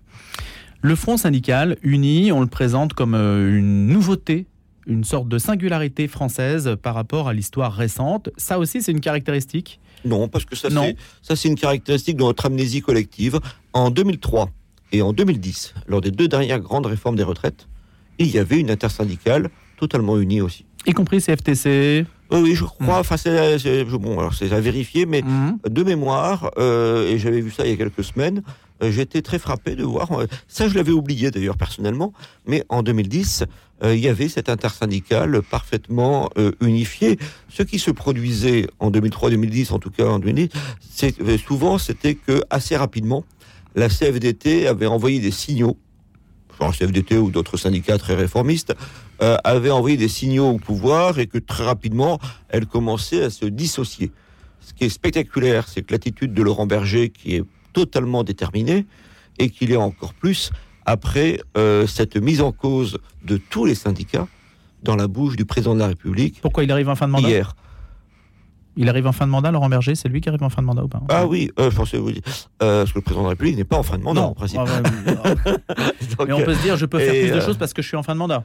Le 0.81 0.95
Front 0.95 1.17
syndical 1.17 1.77
uni, 1.83 2.31
on 2.31 2.41
le 2.41 2.47
présente 2.47 2.93
comme 2.93 3.13
euh, 3.13 3.57
une 3.57 3.87
nouveauté, 3.87 4.47
une 4.87 5.03
sorte 5.03 5.27
de 5.27 5.37
singularité 5.37 6.07
française 6.07 6.75
par 6.81 6.95
rapport 6.95 7.27
à 7.27 7.33
l'histoire 7.33 7.73
récente. 7.73 8.29
Ça 8.37 8.57
aussi, 8.59 8.81
c'est 8.81 8.91
une 8.91 8.99
caractéristique. 9.01 9.79
Non, 10.05 10.27
parce 10.27 10.45
que 10.45 10.55
ça 10.55 10.69
c'est 10.69 10.95
ça 11.21 11.35
c'est 11.35 11.47
une 11.47 11.55
caractéristique 11.55 12.17
de 12.17 12.23
notre 12.23 12.45
amnésie 12.47 12.81
collective. 12.81 13.39
En 13.73 13.91
2003 13.91 14.49
et 14.91 15.01
en 15.01 15.13
2010, 15.13 15.73
lors 15.87 16.01
des 16.01 16.11
deux 16.11 16.27
dernières 16.27 16.59
grandes 16.59 16.87
réformes 16.87 17.15
des 17.15 17.23
retraites, 17.23 17.67
il 18.17 18.27
y 18.31 18.39
avait 18.39 18.59
une 18.59 18.71
intersyndicale 18.71 19.49
totalement 19.77 20.17
unie 20.19 20.41
aussi. 20.41 20.65
Y 20.87 20.93
compris 20.93 21.21
CFTC. 21.21 22.05
Oui, 22.31 22.39
oui, 22.41 22.55
je 22.55 22.63
crois. 22.63 22.99
Enfin, 22.99 23.17
c'est 23.17 23.83
bon, 23.85 24.17
alors 24.19 24.33
c'est 24.33 24.51
à 24.51 24.59
vérifier, 24.59 25.05
mais 25.05 25.21
Mhm. 25.21 25.59
de 25.69 25.83
mémoire, 25.83 26.49
euh, 26.57 27.07
et 27.09 27.19
j'avais 27.19 27.41
vu 27.41 27.51
ça 27.51 27.65
il 27.65 27.71
y 27.71 27.73
a 27.73 27.77
quelques 27.77 28.03
semaines, 28.03 28.41
j'étais 28.89 29.21
très 29.21 29.37
frappé 29.37 29.75
de 29.75 29.83
voir, 29.83 30.11
euh, 30.13 30.27
ça 30.47 30.67
je 30.67 30.75
l'avais 30.75 30.91
oublié 30.91 31.29
d'ailleurs 31.29 31.57
personnellement, 31.57 32.13
mais 32.47 32.63
en 32.69 32.81
2010, 32.81 33.43
euh, 33.83 33.95
il 33.95 34.01
y 34.01 34.07
avait 34.07 34.29
cette 34.29 34.49
intersyndicale 34.49 35.41
parfaitement 35.41 36.29
euh, 36.37 36.51
unifiée. 36.61 37.19
Ce 37.49 37.63
qui 37.63 37.79
se 37.79 37.91
produisait 37.91 38.67
en 38.79 38.91
2003-2010, 38.91 39.73
en 39.73 39.79
tout 39.79 39.91
cas 39.91 40.05
en 40.05 40.19
2010, 40.19 40.49
c'est 40.89 41.19
euh, 41.21 41.37
souvent 41.37 41.77
c'était 41.77 42.15
que 42.15 42.41
assez 42.49 42.75
rapidement, 42.75 43.25
la 43.75 43.89
CFDT 43.89 44.67
avait 44.67 44.87
envoyé 44.87 45.19
des 45.19 45.31
signaux, 45.31 45.77
genre 46.59 46.75
CFDT 46.75 47.17
ou 47.17 47.31
d'autres 47.31 47.57
syndicats 47.57 47.97
très 47.97 48.15
réformistes, 48.15 48.73
euh, 49.21 49.37
avaient 49.43 49.71
envoyé 49.71 49.97
des 49.97 50.07
signaux 50.07 50.49
au 50.49 50.57
pouvoir 50.57 51.19
et 51.19 51.27
que 51.27 51.37
très 51.37 51.63
rapidement, 51.63 52.19
elle 52.49 52.65
commençait 52.65 53.23
à 53.23 53.29
se 53.29 53.45
dissocier. 53.45 54.11
Ce 54.59 54.73
qui 54.73 54.85
est 54.85 54.89
spectaculaire, 54.89 55.67
c'est 55.67 55.81
que 55.81 55.91
l'attitude 55.91 56.33
de 56.33 56.43
Laurent 56.43 56.67
Berger, 56.67 57.09
qui 57.09 57.35
est 57.35 57.43
totalement 57.73 58.23
déterminé, 58.23 58.85
et 59.39 59.49
qu'il 59.49 59.71
est 59.71 59.77
encore 59.77 60.13
plus 60.13 60.51
après 60.85 61.39
euh, 61.57 61.87
cette 61.87 62.17
mise 62.17 62.41
en 62.41 62.51
cause 62.51 62.97
de 63.23 63.37
tous 63.37 63.65
les 63.65 63.75
syndicats 63.75 64.27
dans 64.83 64.95
la 64.95 65.07
bouche 65.07 65.35
du 65.35 65.45
président 65.45 65.73
de 65.75 65.79
la 65.79 65.87
République 65.87 66.39
Pourquoi 66.41 66.63
il 66.63 66.71
arrive 66.71 66.89
en 66.89 66.95
fin 66.95 67.07
de 67.07 67.11
mandat 67.13 67.27
hier. 67.29 67.55
Il 68.77 68.87
arrive 68.87 69.05
en 69.05 69.11
fin 69.11 69.25
de 69.25 69.31
mandat, 69.31 69.51
Laurent 69.51 69.67
Berger 69.69 69.95
C'est 69.95 70.07
lui 70.07 70.21
qui 70.21 70.29
arrive 70.29 70.43
en 70.43 70.49
fin 70.49 70.61
de 70.61 70.67
mandat 70.67 70.83
ou 70.83 70.87
pas 70.87 71.01
Ah 71.09 71.25
oui, 71.25 71.51
euh, 71.59 71.69
je 71.69 71.75
pensais 71.75 71.97
vous 71.97 72.11
dire, 72.11 72.21
euh, 72.63 72.81
parce 72.81 72.93
que 72.93 72.99
le 72.99 73.01
président 73.01 73.21
de 73.23 73.25
la 73.27 73.29
République 73.31 73.57
n'est 73.57 73.63
pas 73.65 73.77
en 73.77 73.83
fin 73.83 73.97
de 73.97 74.03
mandat 74.03 74.21
en 74.21 74.33
principe. 74.33 74.59
Ah 74.59 74.63
ouais, 74.63 75.53
Donc, 76.17 76.27
mais 76.27 76.33
on 76.33 76.41
peut 76.43 76.55
se 76.55 76.61
dire, 76.61 76.77
je 76.77 76.85
peux 76.85 76.99
faire 76.99 77.13
Et, 77.13 77.21
plus 77.21 77.31
de 77.31 77.35
euh, 77.35 77.45
choses 77.45 77.57
parce 77.57 77.73
que 77.73 77.81
je 77.81 77.87
suis 77.87 77.97
en 77.97 78.03
fin 78.03 78.13
de 78.13 78.19
mandat. 78.19 78.43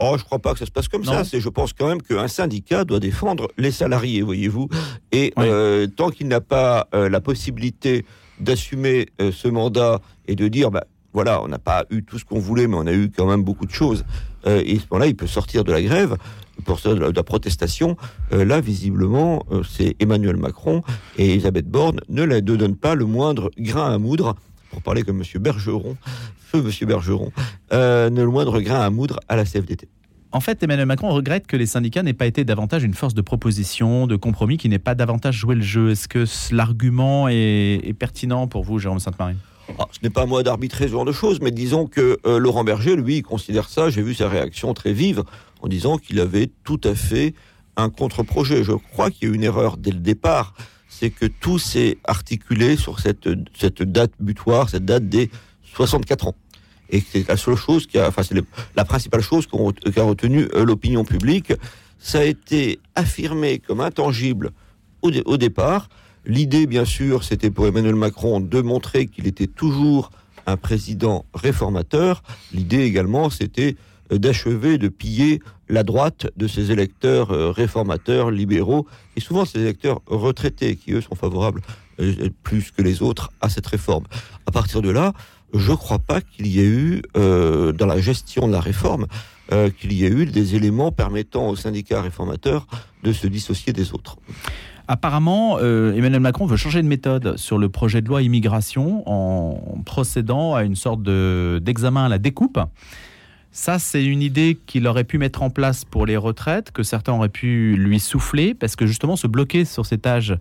Oh, 0.00 0.14
je 0.18 0.24
crois 0.24 0.38
pas 0.38 0.52
que 0.52 0.58
ça 0.58 0.66
se 0.66 0.70
passe 0.70 0.88
comme 0.88 1.04
Non. 1.04 1.12
ça. 1.12 1.24
C'est, 1.24 1.40
je 1.40 1.48
pense 1.48 1.72
quand 1.72 1.88
même 1.88 2.02
qu'un 2.02 2.28
syndicat 2.28 2.84
doit 2.84 3.00
défendre 3.00 3.48
les 3.56 3.70
salariés, 3.72 4.22
voyez-vous. 4.22 4.68
Et 5.12 5.32
Oui. 5.36 5.44
euh, 5.46 5.86
tant 5.86 6.10
qu'il 6.10 6.28
n'a 6.28 6.40
pas 6.40 6.88
euh, 6.94 7.08
la 7.08 7.20
possibilité 7.20 8.04
d'assumer 8.40 9.08
euh, 9.20 9.32
ce 9.32 9.48
mandat 9.48 10.00
et 10.26 10.36
de 10.36 10.48
dire, 10.48 10.70
bah, 10.70 10.84
voilà, 11.12 11.42
on 11.42 11.48
n'a 11.48 11.58
pas 11.58 11.84
eu 11.90 12.02
tout 12.02 12.18
ce 12.18 12.24
qu'on 12.24 12.38
voulait, 12.38 12.66
mais 12.66 12.76
on 12.76 12.86
a 12.86 12.92
eu 12.92 13.10
quand 13.10 13.26
même 13.26 13.42
beaucoup 13.42 13.66
de 13.66 13.72
choses. 13.72 14.04
Euh, 14.46 14.62
et 14.64 14.76
à 14.76 14.80
ce 14.80 14.86
moment-là, 14.90 15.06
il 15.06 15.16
peut 15.16 15.26
sortir 15.26 15.64
de 15.64 15.72
la 15.72 15.82
grève, 15.82 16.16
pour 16.64 16.80
de 16.80 17.12
la, 17.14 17.22
protestation. 17.22 17.96
Euh, 18.32 18.44
là, 18.44 18.60
visiblement, 18.60 19.44
c'est 19.68 19.94
Emmanuel 20.00 20.36
Macron 20.36 20.82
et 21.16 21.30
Elisabeth 21.30 21.66
Borne 21.66 22.00
ne 22.08 22.40
donnent 22.40 22.76
pas 22.76 22.94
le 22.94 23.06
moindre 23.06 23.50
grain 23.58 23.92
à 23.92 23.98
moudre, 23.98 24.34
pour 24.70 24.82
parler 24.82 25.02
comme 25.02 25.18
Monsieur 25.18 25.38
Bergeron, 25.38 25.96
feu 26.36 26.60
Monsieur 26.62 26.86
Bergeron, 26.86 27.32
ne 27.72 28.08
le 28.10 28.28
moindre 28.28 28.60
grain 28.60 28.80
à 28.80 28.90
moudre 28.90 29.20
à 29.28 29.36
la 29.36 29.44
CFDT. 29.44 29.88
En 30.30 30.40
fait, 30.40 30.62
Emmanuel 30.62 30.86
Macron 30.86 31.08
regrette 31.08 31.46
que 31.46 31.56
les 31.56 31.64
syndicats 31.64 32.02
n'aient 32.02 32.12
pas 32.12 32.26
été 32.26 32.44
davantage 32.44 32.84
une 32.84 32.92
force 32.92 33.14
de 33.14 33.22
proposition, 33.22 34.06
de 34.06 34.14
compromis, 34.14 34.58
qui 34.58 34.68
n'aient 34.68 34.78
pas 34.78 34.94
davantage 34.94 35.36
joué 35.36 35.54
le 35.54 35.62
jeu. 35.62 35.90
Est-ce 35.90 36.06
que 36.06 36.24
l'argument 36.54 37.28
est, 37.28 37.96
pertinent 37.98 38.46
pour 38.46 38.62
vous, 38.62 38.78
Jérôme 38.78 39.00
Sainte-Marie? 39.00 39.36
Ah, 39.78 39.86
ce 39.90 40.00
n'est 40.02 40.10
pas 40.10 40.22
à 40.22 40.26
moi 40.26 40.42
d'arbitrer 40.42 40.86
ce 40.86 40.92
genre 40.92 41.06
de 41.06 41.12
choses, 41.12 41.40
mais 41.40 41.50
disons 41.50 41.86
que 41.86 42.18
euh, 42.26 42.38
Laurent 42.38 42.62
Berger, 42.62 42.96
lui, 42.96 43.22
considère 43.22 43.70
ça, 43.70 43.88
j'ai 43.88 44.02
vu 44.02 44.14
sa 44.14 44.28
réaction 44.28 44.74
très 44.74 44.92
vive, 44.92 45.22
en 45.62 45.68
disant 45.68 45.96
qu'il 45.96 46.20
avait 46.20 46.50
tout 46.62 46.80
à 46.84 46.94
fait 46.94 47.34
un 47.76 47.88
contre-projet. 47.88 48.64
Je 48.64 48.72
crois 48.72 49.10
qu'il 49.10 49.28
y 49.28 49.30
a 49.30 49.34
eu 49.34 49.36
une 49.36 49.44
erreur 49.44 49.78
dès 49.78 49.92
le 49.92 50.00
départ, 50.00 50.52
c'est 50.88 51.10
que 51.10 51.26
tout 51.26 51.58
s'est 51.58 51.96
articulé 52.04 52.76
sur 52.76 53.00
cette 53.00 53.82
date 53.82 54.12
butoir, 54.20 54.68
cette 54.68 54.84
date 54.84 55.08
des 55.08 55.30
64 55.74 56.28
ans. 56.28 56.34
Et 56.90 57.00
c'est 57.00 57.28
la 57.28 57.36
seule 57.36 57.56
chose 57.56 57.86
qui 57.86 57.98
a, 57.98 58.08
enfin, 58.08 58.22
c'est 58.22 58.34
la 58.76 58.84
principale 58.84 59.20
chose 59.20 59.46
qu'a 59.46 60.02
retenu 60.02 60.48
euh, 60.54 60.64
l'opinion 60.64 61.04
publique. 61.04 61.52
Ça 61.98 62.20
a 62.20 62.24
été 62.24 62.78
affirmé 62.94 63.58
comme 63.58 63.80
intangible 63.80 64.50
au, 65.02 65.10
dé- 65.10 65.22
au 65.26 65.36
départ. 65.36 65.88
L'idée, 66.24 66.66
bien 66.66 66.84
sûr, 66.84 67.24
c'était 67.24 67.50
pour 67.50 67.66
Emmanuel 67.66 67.94
Macron 67.94 68.40
de 68.40 68.60
montrer 68.60 69.06
qu'il 69.06 69.26
était 69.26 69.46
toujours 69.46 70.10
un 70.46 70.56
président 70.56 71.24
réformateur. 71.34 72.22
L'idée 72.52 72.82
également, 72.84 73.28
c'était 73.30 73.76
euh, 74.12 74.18
d'achever 74.18 74.78
de 74.78 74.88
piller 74.88 75.40
la 75.68 75.82
droite 75.82 76.28
de 76.36 76.48
ces 76.48 76.70
électeurs 76.70 77.30
euh, 77.32 77.50
réformateurs, 77.50 78.30
libéraux, 78.30 78.86
et 79.16 79.20
souvent 79.20 79.44
ces 79.44 79.60
électeurs 79.60 80.00
retraités, 80.06 80.76
qui 80.76 80.92
eux 80.92 81.02
sont 81.02 81.14
favorables 81.14 81.60
plus 82.44 82.70
que 82.70 82.80
les 82.80 83.02
autres 83.02 83.30
à 83.40 83.48
cette 83.48 83.66
réforme. 83.66 84.04
À 84.46 84.52
partir 84.52 84.82
de 84.82 84.88
là, 84.88 85.12
je 85.54 85.70
ne 85.72 85.76
crois 85.76 85.98
pas 85.98 86.20
qu'il 86.20 86.46
y 86.46 86.60
ait 86.60 86.66
eu, 86.68 87.02
euh, 87.16 87.72
dans 87.72 87.86
la 87.86 88.00
gestion 88.00 88.46
de 88.48 88.52
la 88.52 88.60
réforme, 88.60 89.06
euh, 89.52 89.70
qu'il 89.70 89.92
y 89.92 90.04
ait 90.04 90.10
eu 90.10 90.26
des 90.26 90.54
éléments 90.56 90.92
permettant 90.92 91.48
aux 91.48 91.56
syndicats 91.56 92.02
réformateurs 92.02 92.66
de 93.02 93.12
se 93.12 93.26
dissocier 93.26 93.72
des 93.72 93.92
autres. 93.94 94.18
Apparemment, 94.88 95.58
euh, 95.60 95.94
Emmanuel 95.94 96.20
Macron 96.20 96.46
veut 96.46 96.56
changer 96.56 96.82
de 96.82 96.88
méthode 96.88 97.36
sur 97.36 97.58
le 97.58 97.68
projet 97.68 98.00
de 98.00 98.08
loi 98.08 98.22
immigration 98.22 99.02
en 99.06 99.80
procédant 99.84 100.54
à 100.54 100.64
une 100.64 100.76
sorte 100.76 101.02
de- 101.02 101.60
d'examen 101.62 102.06
à 102.06 102.08
la 102.08 102.18
découpe. 102.18 102.58
Ça, 103.50 103.78
c'est 103.78 104.04
une 104.04 104.22
idée 104.22 104.58
qu'il 104.66 104.86
aurait 104.86 105.04
pu 105.04 105.18
mettre 105.18 105.42
en 105.42 105.50
place 105.50 105.84
pour 105.84 106.06
les 106.06 106.16
retraites, 106.16 106.70
que 106.70 106.82
certains 106.82 107.12
auraient 107.14 107.28
pu 107.28 107.74
lui 107.76 107.98
souffler, 108.00 108.54
parce 108.54 108.76
que 108.76 108.86
justement, 108.86 109.16
se 109.16 109.26
bloquer 109.26 109.64
sur 109.64 109.84
cet 109.84 110.06
âge 110.06 110.36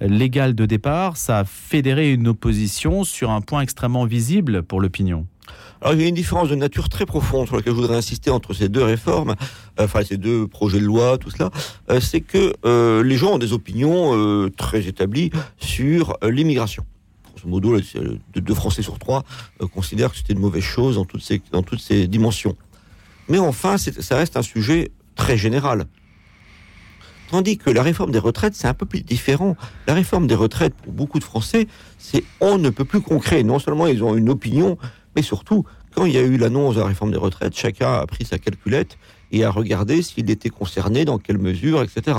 légal 0.00 0.54
de 0.54 0.66
départ, 0.66 1.16
ça 1.16 1.40
a 1.40 1.44
fédéré 1.44 2.12
une 2.12 2.28
opposition 2.28 3.04
sur 3.04 3.30
un 3.30 3.40
point 3.40 3.60
extrêmement 3.60 4.04
visible 4.04 4.62
pour 4.62 4.80
l'opinion. 4.80 5.26
Alors 5.80 5.94
il 5.94 6.02
y 6.02 6.04
a 6.04 6.08
une 6.08 6.14
différence 6.14 6.48
de 6.48 6.54
nature 6.54 6.88
très 6.88 7.06
profonde 7.06 7.46
sur 7.46 7.56
laquelle 7.56 7.72
je 7.72 7.80
voudrais 7.80 7.96
insister 7.96 8.30
entre 8.30 8.52
ces 8.52 8.68
deux 8.68 8.82
réformes, 8.82 9.34
euh, 9.78 9.84
enfin 9.84 10.02
ces 10.04 10.18
deux 10.18 10.46
projets 10.46 10.78
de 10.78 10.84
loi, 10.84 11.16
tout 11.16 11.30
cela, 11.30 11.50
euh, 11.90 12.00
c'est 12.00 12.20
que 12.20 12.52
euh, 12.66 13.02
les 13.02 13.16
gens 13.16 13.34
ont 13.34 13.38
des 13.38 13.52
opinions 13.52 14.50
très 14.56 14.86
établies 14.86 15.30
sur 15.58 16.16
l'immigration. 16.22 16.84
Grosso 17.24 17.48
modo, 17.48 17.76
deux, 18.34 18.54
Français 18.54 18.82
sur 18.82 18.98
trois 18.98 19.24
considèrent 19.72 20.10
que 20.10 20.18
c'était 20.18 20.34
une 20.34 20.40
mauvaise 20.40 20.62
chose 20.62 20.96
dans 20.96 21.04
toutes 21.04 21.22
ces, 21.22 21.40
dans 21.52 21.62
toutes 21.62 21.80
ces 21.80 22.06
dimensions. 22.06 22.56
Mais 23.28 23.38
enfin, 23.38 23.78
ça 23.78 24.16
reste 24.16 24.36
un 24.36 24.42
sujet 24.42 24.90
très 25.14 25.36
général. 25.36 25.86
Tandis 27.30 27.58
que 27.58 27.70
la 27.70 27.84
réforme 27.84 28.10
des 28.10 28.18
retraites, 28.18 28.54
c'est 28.56 28.66
un 28.66 28.74
peu 28.74 28.86
plus 28.86 29.02
différent. 29.02 29.56
La 29.86 29.94
réforme 29.94 30.26
des 30.26 30.34
retraites, 30.34 30.74
pour 30.74 30.92
beaucoup 30.92 31.20
de 31.20 31.24
Français, 31.24 31.68
c'est 31.96 32.24
on 32.40 32.58
ne 32.58 32.70
peut 32.70 32.84
plus 32.84 33.00
concret. 33.00 33.44
Non 33.44 33.60
seulement 33.60 33.86
ils 33.86 34.02
ont 34.02 34.16
une 34.16 34.30
opinion, 34.30 34.78
mais 35.14 35.22
surtout, 35.22 35.64
quand 35.94 36.06
il 36.06 36.12
y 36.12 36.18
a 36.18 36.22
eu 36.22 36.36
l'annonce 36.36 36.74
de 36.74 36.80
la 36.80 36.86
réforme 36.86 37.12
des 37.12 37.18
retraites, 37.18 37.56
chacun 37.56 37.92
a 37.92 38.06
pris 38.06 38.24
sa 38.24 38.38
calculette 38.38 38.98
et 39.30 39.44
a 39.44 39.50
regardé 39.50 40.02
s'il 40.02 40.28
était 40.28 40.48
concerné, 40.48 41.04
dans 41.04 41.18
quelle 41.18 41.38
mesure, 41.38 41.82
etc. 41.82 42.18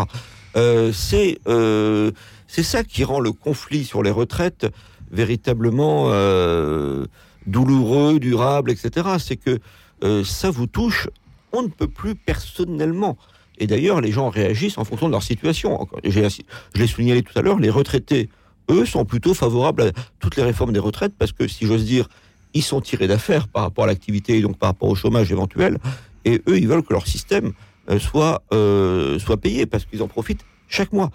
Euh, 0.55 0.91
c'est 0.93 1.39
euh, 1.47 2.11
c'est 2.47 2.63
ça 2.63 2.85
qui 2.85 3.03
rend 3.03 3.19
le 3.19 3.33
conflit 3.33 3.83
sur 3.83 4.03
les 4.03 4.11
retraites 4.11 4.67
véritablement 5.11 6.05
euh, 6.07 7.05
douloureux, 7.47 8.17
durable, 8.19 8.71
etc. 8.71 9.09
C'est 9.19 9.35
que 9.35 9.59
ça 10.23 10.49
vous 10.49 10.65
touche, 10.65 11.09
on 11.51 11.63
ne 11.63 11.67
peut 11.67 11.87
plus 11.87 12.15
personnellement. 12.15 13.17
Et 13.61 13.67
d'ailleurs, 13.67 14.01
les 14.01 14.11
gens 14.11 14.29
réagissent 14.29 14.79
en 14.79 14.83
fonction 14.83 15.05
de 15.05 15.11
leur 15.11 15.21
situation. 15.21 15.87
Je 16.03 16.19
l'ai 16.75 16.87
souligné 16.87 17.21
tout 17.21 17.37
à 17.37 17.43
l'heure, 17.43 17.59
les 17.59 17.69
retraités, 17.69 18.27
eux, 18.71 18.85
sont 18.87 19.05
plutôt 19.05 19.35
favorables 19.35 19.83
à 19.83 19.91
toutes 20.19 20.35
les 20.35 20.41
réformes 20.41 20.73
des 20.73 20.79
retraites 20.79 21.13
parce 21.15 21.31
que, 21.31 21.47
si 21.47 21.67
j'ose 21.67 21.85
dire, 21.85 22.09
ils 22.55 22.63
sont 22.63 22.81
tirés 22.81 23.07
d'affaire 23.07 23.47
par 23.47 23.61
rapport 23.61 23.83
à 23.83 23.87
l'activité 23.87 24.39
et 24.39 24.41
donc 24.41 24.57
par 24.57 24.69
rapport 24.69 24.89
au 24.89 24.95
chômage 24.95 25.31
éventuel. 25.31 25.77
Et 26.25 26.41
eux, 26.47 26.57
ils 26.57 26.67
veulent 26.67 26.81
que 26.81 26.91
leur 26.91 27.05
système 27.05 27.53
euh, 27.91 27.99
soit, 27.99 28.41
euh, 28.51 29.19
soit 29.19 29.37
payé 29.37 29.67
parce 29.67 29.85
qu'ils 29.85 30.01
en 30.01 30.07
profitent 30.07 30.43
chaque 30.67 30.91
mois. 30.91 31.11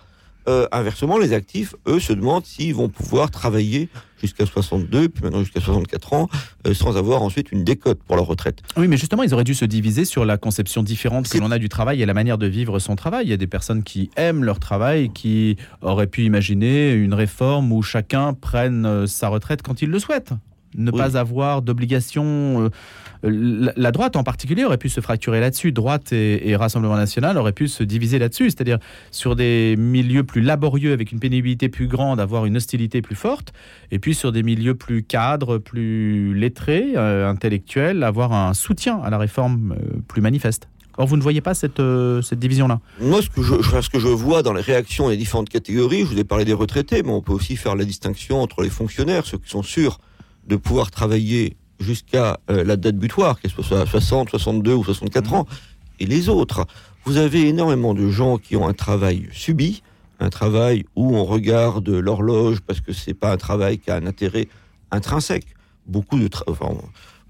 Euh, 0.48 0.66
inversement, 0.72 1.18
les 1.18 1.32
actifs, 1.32 1.74
eux, 1.86 2.00
se 2.00 2.12
demandent 2.12 2.44
s'ils 2.44 2.74
vont 2.74 2.88
pouvoir 2.88 3.30
travailler 3.30 3.88
jusqu'à 4.20 4.46
62, 4.46 5.08
puis 5.08 5.22
maintenant 5.24 5.40
jusqu'à 5.40 5.60
64 5.60 6.12
ans, 6.12 6.28
euh, 6.66 6.74
sans 6.74 6.96
avoir 6.96 7.22
ensuite 7.22 7.52
une 7.52 7.64
décote 7.64 7.98
pour 8.06 8.16
leur 8.16 8.26
retraite. 8.26 8.60
Oui, 8.76 8.88
mais 8.88 8.96
justement, 8.96 9.22
ils 9.22 9.34
auraient 9.34 9.44
dû 9.44 9.54
se 9.54 9.64
diviser 9.64 10.04
sur 10.04 10.24
la 10.24 10.36
conception 10.36 10.82
différente 10.82 11.28
que 11.28 11.38
l'on 11.38 11.50
a 11.50 11.58
du 11.58 11.68
travail 11.68 12.02
et 12.02 12.06
la 12.06 12.14
manière 12.14 12.38
de 12.38 12.46
vivre 12.46 12.78
son 12.78 12.96
travail. 12.96 13.26
Il 13.26 13.30
y 13.30 13.34
a 13.34 13.36
des 13.36 13.46
personnes 13.46 13.82
qui 13.82 14.10
aiment 14.16 14.44
leur 14.44 14.58
travail, 14.58 15.10
qui 15.10 15.56
auraient 15.82 16.06
pu 16.06 16.24
imaginer 16.24 16.92
une 16.92 17.14
réforme 17.14 17.72
où 17.72 17.82
chacun 17.82 18.32
prenne 18.32 18.86
euh, 18.86 19.06
sa 19.06 19.28
retraite 19.28 19.62
quand 19.62 19.82
il 19.82 19.90
le 19.90 19.98
souhaite. 19.98 20.32
Ne 20.76 20.90
Oui. 20.90 20.98
pas 20.98 21.16
avoir 21.16 21.62
d'obligation. 21.62 22.62
euh, 22.64 22.70
la 23.22 23.92
droite 23.92 24.14
en 24.16 24.22
particulier 24.22 24.64
aurait 24.64 24.76
pu 24.78 24.88
se 24.88 25.00
fracturer 25.00 25.40
là-dessus. 25.40 25.72
Droite 25.72 26.12
et, 26.12 26.48
et 26.48 26.54
Rassemblement 26.56 26.96
national 26.96 27.38
auraient 27.38 27.52
pu 27.52 27.66
se 27.66 27.82
diviser 27.82 28.18
là-dessus, 28.18 28.50
c'est-à-dire 28.50 28.78
sur 29.10 29.34
des 29.36 29.74
milieux 29.78 30.22
plus 30.22 30.42
laborieux 30.42 30.92
avec 30.92 31.12
une 31.12 31.18
pénibilité 31.18 31.68
plus 31.68 31.88
grande, 31.88 32.20
avoir 32.20 32.44
une 32.46 32.56
hostilité 32.56 33.02
plus 33.02 33.16
forte, 33.16 33.52
et 33.90 33.98
puis 33.98 34.14
sur 34.14 34.32
des 34.32 34.42
milieux 34.42 34.74
plus 34.74 35.02
cadres, 35.02 35.58
plus 35.58 36.34
lettrés, 36.34 36.92
euh, 36.96 37.28
intellectuels, 37.28 38.02
avoir 38.04 38.32
un 38.32 38.54
soutien 38.54 39.00
à 39.02 39.10
la 39.10 39.18
réforme 39.18 39.72
euh, 39.72 39.98
plus 40.06 40.20
manifeste. 40.20 40.68
Or, 40.98 41.06
vous 41.06 41.16
ne 41.16 41.22
voyez 41.22 41.42
pas 41.42 41.52
cette, 41.52 41.80
euh, 41.80 42.22
cette 42.22 42.38
division-là? 42.38 42.80
Moi, 43.00 43.20
ce 43.20 43.28
que, 43.28 43.42
je, 43.42 43.60
je- 43.60 43.80
ce 43.82 43.90
que 43.90 43.98
je 43.98 44.08
vois 44.08 44.42
dans 44.42 44.54
les 44.54 44.62
réactions 44.62 45.08
des 45.10 45.16
différentes 45.18 45.48
catégories, 45.50 46.00
je 46.00 46.06
vous 46.06 46.18
ai 46.18 46.24
parlé 46.24 46.44
des 46.46 46.54
retraités, 46.54 47.02
mais 47.02 47.10
on 47.10 47.20
peut 47.20 47.32
aussi 47.34 47.56
faire 47.56 47.76
la 47.76 47.84
distinction 47.84 48.40
entre 48.40 48.62
les 48.62 48.70
fonctionnaires, 48.70 49.26
ceux 49.26 49.36
qui 49.38 49.50
sont 49.50 49.62
sûrs 49.62 49.98
de 50.46 50.56
pouvoir 50.56 50.90
travailler 50.90 51.56
jusqu'à 51.80 52.38
euh, 52.50 52.64
la 52.64 52.76
date 52.76 52.96
butoir, 52.96 53.40
qu'elle 53.40 53.50
soit 53.50 53.80
à 53.80 53.86
60, 53.86 54.30
62 54.30 54.74
ou 54.74 54.84
64 54.84 55.34
ans, 55.34 55.46
et 56.00 56.06
les 56.06 56.28
autres. 56.28 56.66
Vous 57.04 57.16
avez 57.18 57.48
énormément 57.48 57.94
de 57.94 58.08
gens 58.10 58.38
qui 58.38 58.56
ont 58.56 58.66
un 58.66 58.72
travail 58.72 59.28
subi, 59.32 59.82
un 60.18 60.30
travail 60.30 60.84
où 60.96 61.14
on 61.16 61.24
regarde 61.24 61.88
l'horloge 61.88 62.60
parce 62.60 62.80
que 62.80 62.92
c'est 62.92 63.14
pas 63.14 63.32
un 63.32 63.36
travail 63.36 63.78
qui 63.78 63.90
a 63.90 63.96
un 63.96 64.06
intérêt 64.06 64.48
intrinsèque. 64.90 65.46
Beaucoup 65.86 66.18
de 66.18 66.28
enfin, 66.46 66.74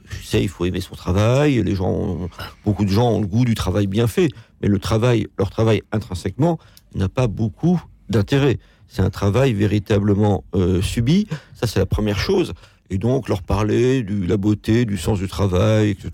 je 0.08 0.25
sais, 0.26 0.42
il 0.42 0.49
faut 0.49 0.64
aimer 0.64 0.80
son 0.80 0.94
travail. 0.94 1.62
Les 1.62 1.75
gens, 1.75 1.90
ont- 1.90 2.28
beaucoup 2.64 2.85
de 2.85 2.90
gens 2.90 3.11
ont 3.11 3.20
le 3.20 3.26
goût 3.26 3.44
du 3.44 3.54
travail 3.54 3.87
bien 3.88 4.06
fait, 4.06 4.28
mais 4.62 4.68
le 4.68 4.78
travail, 4.78 5.26
leur 5.38 5.50
travail 5.50 5.82
intrinsèquement 5.92 6.58
n'a 6.94 7.08
pas 7.08 7.26
beaucoup 7.26 7.82
d'intérêt. 8.08 8.58
C'est 8.88 9.02
un 9.02 9.11
travail 9.11 9.52
véritablement 9.52 10.44
euh, 10.54 10.80
subi. 10.80 11.26
Ça, 11.54 11.66
c'est 11.66 11.80
la 11.80 11.87
première 11.87 12.18
chose. 12.18 12.52
Et 12.90 12.99
donc, 12.99 13.28
leur 13.28 13.43
parler 13.43 14.02
de 14.02 14.26
la 14.26 14.37
beauté, 14.37 14.85
du 14.85 14.97
sens 14.97 15.19
du 15.19 15.26
travail, 15.28 15.90
etc., 15.90 16.11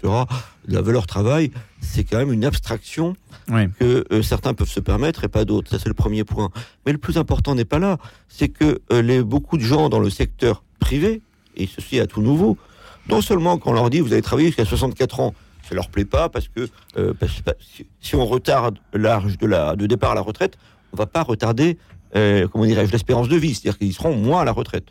de 0.68 0.74
la 0.74 0.80
valeur 0.82 1.06
travail, 1.06 1.50
c'est 1.80 2.04
quand 2.04 2.16
même 2.18 2.32
une 2.32 2.44
abstraction 2.44 3.14
Oui. 3.50 3.68
que 3.78 4.04
euh, 4.10 4.22
certains 4.22 4.54
peuvent 4.54 4.68
se 4.70 4.80
permettre 4.80 5.24
et 5.24 5.28
pas 5.28 5.44
d'autres. 5.44 5.70
Ça, 5.70 5.78
c'est 5.78 5.88
le 5.88 5.94
premier 5.94 6.24
point. 6.24 6.50
Mais 6.86 6.92
le 6.92 6.98
plus 6.98 7.18
important 7.18 7.54
n'est 7.54 7.64
pas 7.66 7.78
là. 7.78 7.98
C'est 8.28 8.48
que 8.48 8.80
euh, 8.92 9.02
les, 9.02 9.22
beaucoup 9.22 9.58
de 9.58 9.62
gens 9.62 9.88
dans 9.90 9.98
le 9.98 10.08
secteur 10.08 10.62
privé, 10.80 11.20
et 11.56 11.66
ceci 11.66 12.00
à 12.00 12.06
tout 12.06 12.22
nouveau, 12.22 12.56
non 13.08 13.20
seulement 13.20 13.58
quand 13.58 13.70
on 13.70 13.74
leur 13.74 13.90
dit 13.90 14.00
vous 14.00 14.12
allez 14.12 14.22
travailler 14.22 14.48
jusqu'à 14.48 14.64
64 14.64 15.20
ans, 15.20 15.34
ça 15.68 15.74
leur 15.74 15.88
plaît 15.90 16.04
pas 16.06 16.28
parce 16.28 16.48
que 16.48 16.68
euh, 16.96 17.12
parce- 17.18 17.42
si, 18.00 18.14
on 18.16 18.24
retarde 18.24 18.78
l'âge 18.94 19.36
de, 19.38 19.46
la, 19.46 19.76
de 19.76 19.86
départ 19.86 20.12
à 20.12 20.14
la 20.14 20.20
retraite, 20.22 20.56
on 20.92 20.96
va 20.96 21.06
pas 21.06 21.22
retarder, 21.22 21.78
comment 22.14 22.64
dirais-je, 22.64 22.92
l'espérance 22.92 23.28
de 23.28 23.36
vie. 23.36 23.54
C'est-à-dire 23.54 23.78
qu'ils 23.78 23.92
seront 23.92 24.16
moins 24.16 24.42
à 24.42 24.44
la 24.44 24.52
retraite, 24.52 24.86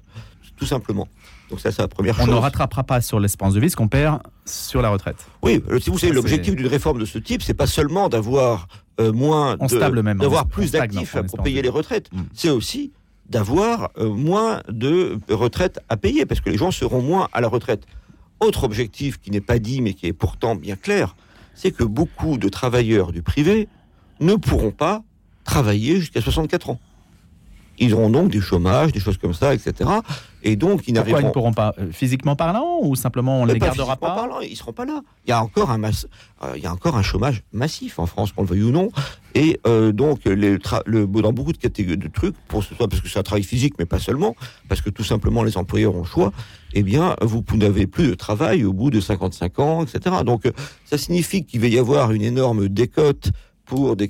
tout 0.58 0.66
simplement. 0.66 1.08
Donc 1.52 1.60
ça, 1.60 1.70
c'est 1.72 1.82
la 1.82 1.88
première 1.90 2.16
On 2.20 2.26
chose. 2.26 2.34
ne 2.34 2.40
rattrapera 2.40 2.84
pas 2.84 3.02
sur 3.02 3.20
l'espérance 3.20 3.54
de 3.54 3.60
vie 3.60 3.70
ce 3.70 3.76
qu'on 3.76 3.90
perd 3.90 4.22
sur 4.46 4.82
la 4.82 4.90
retraite. 4.90 5.18
Oui, 5.44 5.62
euh, 5.70 5.80
si 5.80 5.90
vous 5.90 6.00
savez, 6.00 6.14
l'objectif 6.14 6.56
d'une 6.56 6.68
réforme 6.68 7.00
de 7.00 7.06
ce 7.06 7.20
type, 7.20 7.44
c'est 7.44 7.54
pas 7.54 7.68
seulement 7.68 8.08
d'avoir 8.08 8.68
euh, 9.02 9.12
moins, 9.12 9.58
On 9.60 10.02
même, 10.02 10.18
d'avoir 10.18 10.44
on- 10.44 10.46
on 10.46 10.50
plus 10.50 10.72
d'actifs 10.72 11.16
pour 11.28 11.44
payer 11.44 11.62
les 11.62 11.70
retraites. 11.70 12.08
Mm. 12.14 12.22
C'est 12.34 12.50
aussi 12.50 12.94
d'avoir 13.30 13.90
euh, 13.98 14.10
moins 14.10 14.62
de 14.70 15.18
retraites 15.30 15.80
à 15.90 15.98
payer, 15.98 16.26
parce 16.26 16.40
que 16.42 16.50
les 16.50 16.58
gens 16.58 16.72
seront 16.72 17.02
moins 17.02 17.28
à 17.34 17.42
la 17.42 17.48
retraite. 17.50 17.84
Autre 18.40 18.64
objectif 18.64 19.20
qui 19.20 19.30
n'est 19.30 19.42
pas 19.42 19.60
dit, 19.60 19.82
mais 19.82 19.94
qui 19.94 20.08
est 20.08 20.14
pourtant 20.14 20.56
bien 20.56 20.76
clair, 20.78 21.16
c'est 21.54 21.72
que 21.72 21.84
beaucoup 21.84 22.38
de 22.38 22.48
travailleurs 22.50 23.12
du 23.12 23.22
privé 23.22 23.68
ne 24.20 24.36
pourront 24.36 24.72
pas 24.72 25.04
travailler 25.44 26.00
jusqu'à 26.00 26.22
64 26.22 26.70
ans. 26.70 26.80
Ils 27.84 27.94
auront 27.96 28.10
donc 28.12 28.30
du 28.30 28.42
chômage, 28.42 28.92
des 28.92 29.00
choses 29.00 29.18
comme 29.18 29.34
ça, 29.34 29.54
etc. 29.56 29.90
Et 30.44 30.56
donc, 30.56 30.84
ils 30.88 30.94
Pourquoi 30.94 30.94
ils 30.94 30.94
ne 30.94 31.00
n'arriveront 31.12 31.32
pourront 31.32 31.54
pas 31.54 31.74
Euh, 31.80 31.92
Physiquement 31.92 32.36
parlant 32.36 32.78
ou 32.84 32.96
simplement 32.96 33.38
on 33.40 33.42
ne 33.42 33.48
mais 33.48 33.54
les 33.54 33.60
pas 33.60 33.66
gardera 33.68 33.94
physiquement 33.96 34.08
pas 34.10 34.16
parlant, 34.16 34.40
ils 34.40 34.56
seront 34.56 34.72
pas 34.74 34.86
là. 34.86 35.02
Il 35.26 35.30
y 35.32 35.34
a 35.34 35.42
encore 35.44 35.72
un 35.72 35.78
masse, 35.80 36.08
euh, 36.44 36.54
il 36.56 36.64
y 36.64 36.68
a 36.68 36.72
encore 36.72 36.96
un 36.96 37.02
chômage 37.02 37.44
massif 37.52 37.98
en 38.00 38.06
France, 38.06 38.32
qu'on 38.32 38.44
le 38.44 38.48
veuille 38.50 38.64
ou 38.64 38.72
non. 38.72 38.90
Et 39.36 39.60
euh, 39.68 39.92
donc, 39.92 40.26
les 40.26 40.58
tra- 40.58 40.84
le, 40.86 41.06
dans 41.08 41.34
beaucoup 41.34 41.54
de 41.54 41.58
catégories 41.58 41.98
de 41.98 42.08
trucs, 42.08 42.36
pour 42.48 42.64
ce 42.64 42.74
soit 42.76 42.88
parce 42.88 43.02
que 43.02 43.10
c'est 43.10 43.20
un 43.20 43.24
travail 43.24 43.44
physique, 43.44 43.74
mais 43.80 43.86
pas 43.86 44.00
seulement, 44.00 44.36
parce 44.70 44.82
que 44.82 44.90
tout 44.92 45.04
simplement 45.04 45.42
les 45.44 45.58
employeurs 45.58 45.96
ont 45.96 46.00
le 46.02 46.06
choix. 46.06 46.32
Eh 46.74 46.84
bien, 46.84 47.16
vous 47.22 47.44
n'avez 47.56 47.86
plus 47.88 48.08
de 48.08 48.14
travail 48.14 48.64
au 48.64 48.74
bout 48.74 48.92
de 48.92 49.00
55 49.02 49.60
ans, 49.60 49.84
etc. 49.84 50.18
Donc, 50.24 50.46
euh, 50.46 50.52
ça 50.86 50.98
signifie 51.00 51.44
qu'il 51.46 51.60
va 51.62 51.68
y 51.68 51.78
avoir 51.80 52.12
une 52.12 52.22
énorme 52.22 52.68
décote 52.70 53.32
pour 53.66 53.96
des 53.96 54.10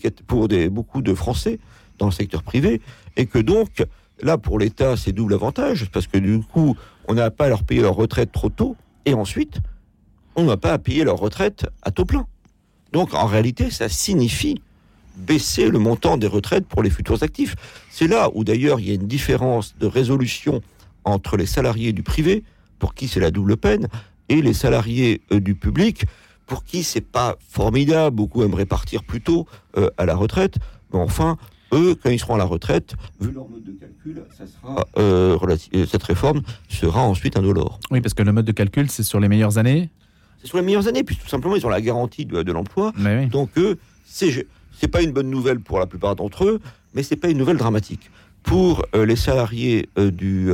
des 0.49 0.69
beaucoup 0.69 1.01
de 1.01 1.13
Français 1.13 1.59
dans 1.99 2.07
le 2.07 2.11
secteur 2.11 2.41
privé, 2.41 2.81
et 3.17 3.25
que 3.25 3.39
donc 3.39 3.85
là 4.21 4.37
pour 4.37 4.59
l'État 4.59 4.97
c'est 4.97 5.11
double 5.11 5.33
avantage 5.33 5.89
parce 5.91 6.07
que 6.07 6.17
du 6.17 6.39
coup 6.39 6.75
on 7.07 7.13
n'a 7.13 7.31
pas 7.31 7.45
à 7.45 7.49
leur 7.49 7.63
payer 7.63 7.81
leur 7.81 7.95
retraite 7.95 8.31
trop 8.31 8.49
tôt, 8.49 8.75
et 9.05 9.13
ensuite, 9.13 9.59
on 10.35 10.43
n'a 10.43 10.57
pas 10.57 10.73
à 10.73 10.77
payer 10.77 11.03
leur 11.03 11.17
retraite 11.17 11.67
à 11.81 11.91
taux 11.91 12.05
plein. 12.05 12.27
Donc, 12.93 13.13
en 13.13 13.25
réalité, 13.25 13.69
ça 13.69 13.89
signifie 13.89 14.61
baisser 15.17 15.69
le 15.69 15.79
montant 15.79 16.17
des 16.17 16.27
retraites 16.27 16.65
pour 16.65 16.83
les 16.83 16.89
futurs 16.89 17.21
actifs. 17.23 17.55
C'est 17.89 18.07
là 18.07 18.29
où, 18.33 18.43
d'ailleurs, 18.43 18.79
il 18.79 18.87
y 18.87 18.91
a 18.91 18.95
une 18.95 19.07
différence 19.07 19.75
de 19.77 19.87
résolution 19.87 20.61
entre 21.03 21.37
les 21.37 21.45
salariés 21.45 21.93
du 21.93 22.03
privé, 22.03 22.43
pour 22.79 22.93
qui 22.93 23.07
c'est 23.07 23.19
la 23.19 23.31
double 23.31 23.57
peine, 23.57 23.87
et 24.29 24.41
les 24.41 24.53
salariés 24.53 25.21
euh, 25.31 25.39
du 25.39 25.55
public, 25.55 26.05
pour 26.45 26.63
qui 26.63 26.83
c'est 26.83 27.01
pas 27.01 27.37
formidable, 27.49 28.15
beaucoup 28.15 28.43
aimeraient 28.43 28.65
partir 28.65 29.03
plus 29.03 29.21
tôt 29.21 29.47
euh, 29.77 29.89
à 29.97 30.05
la 30.05 30.15
retraite, 30.15 30.55
mais 30.93 30.99
enfin, 30.99 31.37
eux, 31.73 31.95
quand 31.95 32.09
ils 32.09 32.19
seront 32.19 32.35
à 32.35 32.37
la 32.37 32.45
retraite, 32.45 32.95
vu 33.19 33.31
leur 33.31 33.47
mode 33.47 33.63
de 33.63 33.71
calcul, 33.71 34.23
ça 34.37 34.45
sera, 34.47 34.85
euh, 34.97 35.37
euh, 35.41 35.85
cette 35.85 36.03
réforme 36.03 36.41
sera 36.69 37.01
ensuite 37.01 37.37
indolore. 37.37 37.79
Oui, 37.91 38.01
parce 38.01 38.13
que 38.13 38.23
le 38.23 38.31
mode 38.31 38.45
de 38.45 38.51
calcul, 38.51 38.89
c'est 38.89 39.03
sur 39.03 39.19
les 39.19 39.27
meilleures 39.27 39.57
années. 39.57 39.89
C'est 40.41 40.47
sur 40.47 40.57
les 40.57 40.63
meilleures 40.63 40.87
années, 40.87 41.03
puis 41.03 41.15
tout 41.15 41.27
simplement, 41.27 41.55
ils 41.55 41.65
ont 41.65 41.69
la 41.69 41.81
garantie 41.81 42.25
de, 42.25 42.43
de 42.43 42.51
l'emploi. 42.51 42.91
Oui. 42.97 43.27
Donc, 43.27 43.49
eux, 43.57 43.77
c'est 44.05 44.47
c'est 44.79 44.87
pas 44.87 45.01
une 45.01 45.11
bonne 45.11 45.29
nouvelle 45.29 45.59
pour 45.59 45.79
la 45.79 45.85
plupart 45.85 46.15
d'entre 46.15 46.45
eux, 46.45 46.59
mais 46.95 47.03
c'est 47.03 47.15
pas 47.15 47.29
une 47.29 47.37
nouvelle 47.37 47.57
dramatique. 47.57 48.09
Pour 48.41 48.83
euh, 48.95 49.05
les 49.05 49.15
salariés 49.15 49.89
euh, 49.99 50.09
du, 50.09 50.49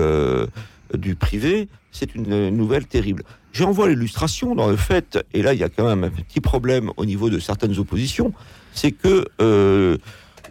du 0.98 1.16
privé, 1.16 1.70
c'est 1.92 2.14
une 2.16 2.50
nouvelle 2.50 2.86
terrible. 2.86 3.24
J'en 3.54 3.72
vois 3.72 3.88
l'illustration 3.88 4.54
dans 4.54 4.70
le 4.70 4.76
fait, 4.76 5.18
et 5.34 5.42
là 5.42 5.54
il 5.54 5.60
y 5.60 5.64
a 5.64 5.70
quand 5.70 5.88
même 5.88 6.04
un 6.04 6.10
petit 6.10 6.42
problème 6.42 6.92
au 6.98 7.06
niveau 7.06 7.30
de 7.30 7.40
certaines 7.40 7.80
oppositions, 7.80 8.34
c'est 8.74 8.92
que 8.92 9.26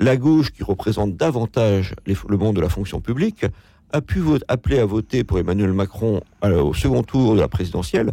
la 0.00 0.16
gauche, 0.16 0.50
qui 0.50 0.62
représente 0.62 1.16
davantage 1.16 1.94
le 2.06 2.36
monde 2.36 2.56
de 2.56 2.60
la 2.60 2.68
fonction 2.68 3.00
publique, 3.00 3.46
a 3.92 4.00
pu 4.00 4.22
appeler 4.48 4.78
à 4.78 4.86
voter 4.86 5.24
pour 5.24 5.38
Emmanuel 5.38 5.72
Macron 5.72 6.20
au 6.42 6.74
second 6.74 7.02
tour 7.02 7.34
de 7.34 7.40
la 7.40 7.48
présidentielle, 7.48 8.12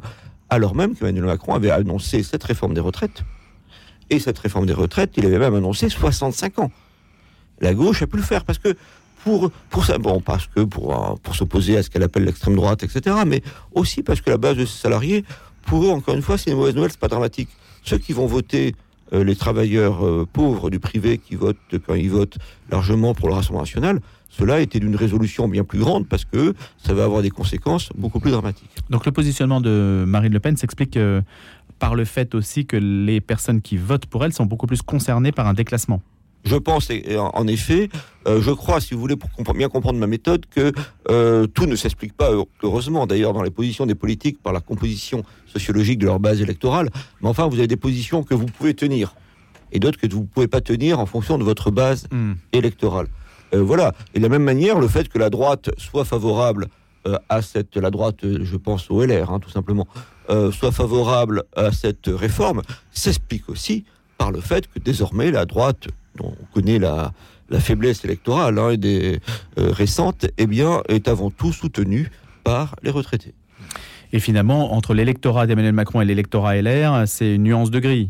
alors 0.50 0.76
même 0.76 0.96
qu'Emmanuel 0.96 1.26
Macron 1.26 1.56
avait 1.56 1.72
annoncé 1.72 2.24
cette 2.24 2.44
réforme 2.44 2.74
des 2.74 2.82
retraites. 2.82 3.24
Et 4.10 4.20
cette 4.20 4.38
réforme 4.38 4.66
des 4.66 4.74
retraites, 4.74 5.14
il 5.18 5.26
avait 5.26 5.40
même 5.40 5.56
annoncé 5.56 5.90
65 5.90 6.60
ans. 6.60 6.72
La 7.60 7.74
gauche 7.74 8.02
a 8.02 8.08
pu 8.08 8.18
le 8.18 8.24
faire 8.24 8.44
parce 8.44 8.60
que 8.60 8.76
pour, 9.24 9.50
pour 9.70 9.86
ça, 9.86 9.98
bon, 9.98 10.20
parce 10.20 10.48
que 10.48 10.62
pour, 10.62 11.18
pour 11.24 11.36
s'opposer 11.36 11.78
à 11.78 11.84
ce 11.84 11.90
qu'elle 11.90 12.04
appelle 12.04 12.26
l'extrême 12.26 12.56
droite, 12.56 12.84
etc., 12.84 13.16
mais 13.26 13.42
aussi 13.74 14.04
parce 14.04 14.22
que 14.22 14.30
la 14.30 14.38
base 14.38 14.58
de 14.58 14.66
ces 14.66 14.78
salariés, 14.78 15.24
pour 15.66 15.86
eux, 15.86 15.90
encore 15.90 16.14
une 16.14 16.22
fois, 16.22 16.38
c'est 16.38 16.52
une 16.52 16.58
mauvaise 16.58 16.76
nouvelle, 16.76 16.92
c'est 16.92 17.00
pas 17.00 17.08
dramatique. 17.08 17.50
Ceux 17.84 17.98
qui 17.98 18.14
vont 18.14 18.28
voter, 18.28 18.76
euh, 19.14 19.24
les 19.24 19.36
travailleurs 19.36 20.06
euh, 20.06 20.28
pauvres 20.32 20.70
du 20.70 20.80
privé 20.80 21.18
qui 21.18 21.36
votent 21.36 21.58
quand 21.86 21.96
ils 21.96 22.10
votent 22.10 22.38
largement 22.72 23.14
pour 23.14 23.28
le 23.28 23.36
Rassemblement 23.36 23.62
national, 23.62 24.00
cela 24.30 24.60
était 24.62 24.80
d'une 24.80 24.96
résolution 24.96 25.48
bien 25.48 25.64
plus 25.64 25.80
grande 25.80 26.08
parce 26.08 26.26
que 26.26 26.54
ça 26.78 26.94
va 26.94 27.04
avoir 27.04 27.22
des 27.22 27.30
conséquences 27.30 27.90
beaucoup 27.96 28.20
plus 28.20 28.32
dramatiques. 28.32 28.72
Donc 28.90 29.06
le 29.06 29.12
positionnement 29.12 29.62
de 29.62 30.04
Marine 30.08 30.34
Le 30.34 30.40
Pen 30.40 30.58
s'explique 30.58 30.98
euh, 30.98 31.22
par 31.78 31.94
le 31.94 32.06
fait 32.06 32.34
aussi 32.34 32.66
que 32.66 32.78
les 32.78 33.22
personnes 33.22 33.62
qui 33.62 33.78
votent 33.78 34.08
pour 34.08 34.26
elle 34.26 34.34
sont 34.34 34.46
beaucoup 34.46 34.66
plus 34.66 34.82
concernées 34.82 35.32
par 35.32 35.48
un 35.48 35.54
déclassement. 35.54 36.02
Je 36.46 36.56
pense, 36.58 36.90
et- 36.90 37.18
en 37.18 37.48
effet, 37.48 37.90
euh, 38.28 38.42
je 38.42 38.52
crois, 38.52 38.82
si 38.82 38.94
vous 38.94 39.00
voulez, 39.00 39.16
pour 39.16 39.54
bien 39.54 39.70
comprendre 39.70 39.98
ma 40.00 40.08
méthode, 40.08 40.46
que 40.50 40.74
euh, 41.10 41.48
tout 41.48 41.66
ne 41.66 41.76
s'explique 41.76 42.14
pas, 42.14 42.32
heu- 42.32 42.44
heureusement 42.62 43.08
d'ailleurs, 43.08 43.34
dans 43.34 43.44
les 43.44 43.50
positions 43.52 43.86
des 43.86 43.96
politiques 43.96 44.42
par 44.44 44.52
la 44.54 44.60
composition 44.60 45.24
sociologique 45.48 46.00
de 46.00 46.06
leur 46.06 46.20
base 46.20 46.42
électorale. 46.42 46.90
Mais 47.22 47.30
enfin, 47.30 47.48
vous 47.48 47.58
avez 47.60 47.68
des 47.68 47.78
positions 47.78 48.24
que 48.24 48.34
vous 48.34 48.46
pouvez 48.48 48.74
tenir 48.74 49.16
et 49.72 49.80
d'autres 49.80 49.98
que 50.00 50.08
vous 50.14 50.22
ne 50.22 50.26
pouvez 50.28 50.48
pas 50.48 50.62
tenir 50.62 51.00
en 51.00 51.06
fonction 51.06 51.38
de 51.38 51.44
votre 51.44 51.72
base 51.72 52.08
électorale. 52.52 53.08
Euh, 53.54 53.62
voilà. 53.64 53.94
Et 54.14 54.20
de 54.20 54.24
la 54.24 54.30
même 54.30 54.44
manière, 54.44 54.80
le 54.80 54.88
fait 54.88 55.08
que 55.10 55.18
la 55.20 55.30
droite 55.30 55.70
soit 55.78 56.06
favorable 56.06 56.68
à 57.28 57.42
cette, 57.42 57.76
la 57.76 57.90
droite, 57.92 58.20
je 58.24 58.56
pense 58.56 58.90
au 58.90 59.04
LR, 59.04 59.30
hein, 59.32 59.40
tout 59.40 59.50
simplement, 59.50 59.88
soit 60.52 60.72
favorable 60.72 61.44
à 61.56 61.72
cette 61.74 62.08
réforme, 62.08 62.62
s'explique 62.92 63.50
aussi 63.50 63.84
par 64.18 64.32
le 64.32 64.40
fait 64.40 64.68
que 64.72 64.80
désormais 64.80 65.30
la 65.30 65.46
droite, 65.46 65.88
dont 66.16 66.36
on 66.40 66.54
connaît 66.54 66.80
la, 66.80 67.14
la 67.50 67.60
faiblesse 67.60 68.04
électorale 68.06 68.58
hein, 68.60 68.76
des, 68.76 69.20
euh, 69.58 69.72
récente, 69.72 70.26
eh 70.38 70.48
bien, 70.48 70.82
est 70.90 71.08
avant 71.08 71.30
tout 71.30 71.54
soutenue 71.54 72.12
par 72.44 72.76
les 72.84 72.90
retraités. 72.90 73.34
Et 74.12 74.20
finalement, 74.20 74.74
entre 74.74 74.94
l'électorat 74.94 75.48
d'Emmanuel 75.48 75.74
Macron 75.74 76.02
et 76.02 76.06
l'électorat 76.06 76.56
LR, 76.62 77.04
c'est 77.08 77.36
une 77.36 77.44
nuance 77.44 77.72
de 77.72 77.80
gris. 77.80 78.10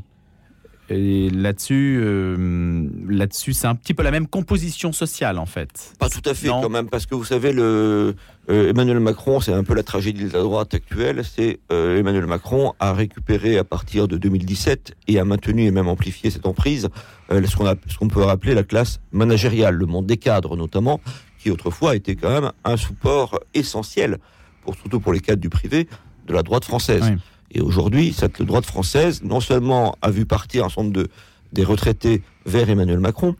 Et 0.93 1.29
là-dessus, 1.29 1.99
euh, 2.03 2.87
là-dessus, 3.07 3.53
c'est 3.53 3.67
un 3.67 3.75
petit 3.75 3.93
peu 3.93 4.03
la 4.03 4.11
même 4.11 4.27
composition 4.27 4.91
sociale 4.91 5.39
en 5.39 5.45
fait. 5.45 5.93
Pas 5.97 6.09
tout 6.09 6.21
à 6.25 6.33
fait 6.33 6.47
Non. 6.47 6.61
quand 6.61 6.69
même, 6.69 6.87
parce 6.87 7.05
que 7.05 7.15
vous 7.15 7.23
savez, 7.23 7.51
le, 7.51 8.15
euh, 8.49 8.69
Emmanuel 8.69 8.99
Macron, 8.99 9.39
c'est 9.39 9.53
un 9.53 9.63
peu 9.63 9.73
la 9.73 9.83
tragédie 9.83 10.25
de 10.25 10.33
la 10.33 10.41
droite 10.41 10.73
actuelle, 10.73 11.23
c'est 11.25 11.59
euh, 11.71 11.99
Emmanuel 11.99 12.27
Macron 12.27 12.73
a 12.79 12.93
récupéré 12.93 13.57
à 13.57 13.63
partir 13.63 14.07
de 14.07 14.17
2017 14.17 14.95
et 15.07 15.19
a 15.19 15.25
maintenu 15.25 15.65
et 15.65 15.71
même 15.71 15.87
amplifié 15.87 16.29
cette 16.29 16.45
emprise, 16.45 16.89
ce 17.29 17.97
qu'on 17.97 18.07
peut 18.07 18.23
rappeler 18.23 18.53
la 18.53 18.63
classe 18.63 18.99
managériale, 19.11 19.75
le 19.75 19.85
monde 19.87 20.05
des 20.05 20.17
cadres 20.17 20.55
notamment, 20.55 21.01
qui 21.39 21.49
autrefois 21.49 21.95
était 21.95 22.15
quand 22.15 22.29
même 22.29 22.51
un 22.63 22.77
support 22.77 23.39
essentiel, 23.53 24.17
pour, 24.61 24.75
surtout 24.75 24.99
pour 24.99 25.11
les 25.13 25.19
cadres 25.19 25.41
du 25.41 25.49
privé, 25.49 25.87
de 26.27 26.33
la 26.33 26.43
droite 26.43 26.65
française. 26.65 27.03
Oui. 27.03 27.17
Et 27.53 27.61
aujourd'hui, 27.61 28.13
cette 28.13 28.41
droite 28.41 28.65
française, 28.65 29.21
non 29.23 29.39
seulement 29.39 29.95
a 30.01 30.09
vu 30.09 30.25
partir 30.25 30.65
un 30.65 30.69
certain 30.69 30.83
nombre 30.83 30.93
de, 30.93 31.07
des 31.51 31.63
retraités 31.63 32.23
vers 32.45 32.69
Emmanuel 32.69 32.99
Macron, 32.99 33.35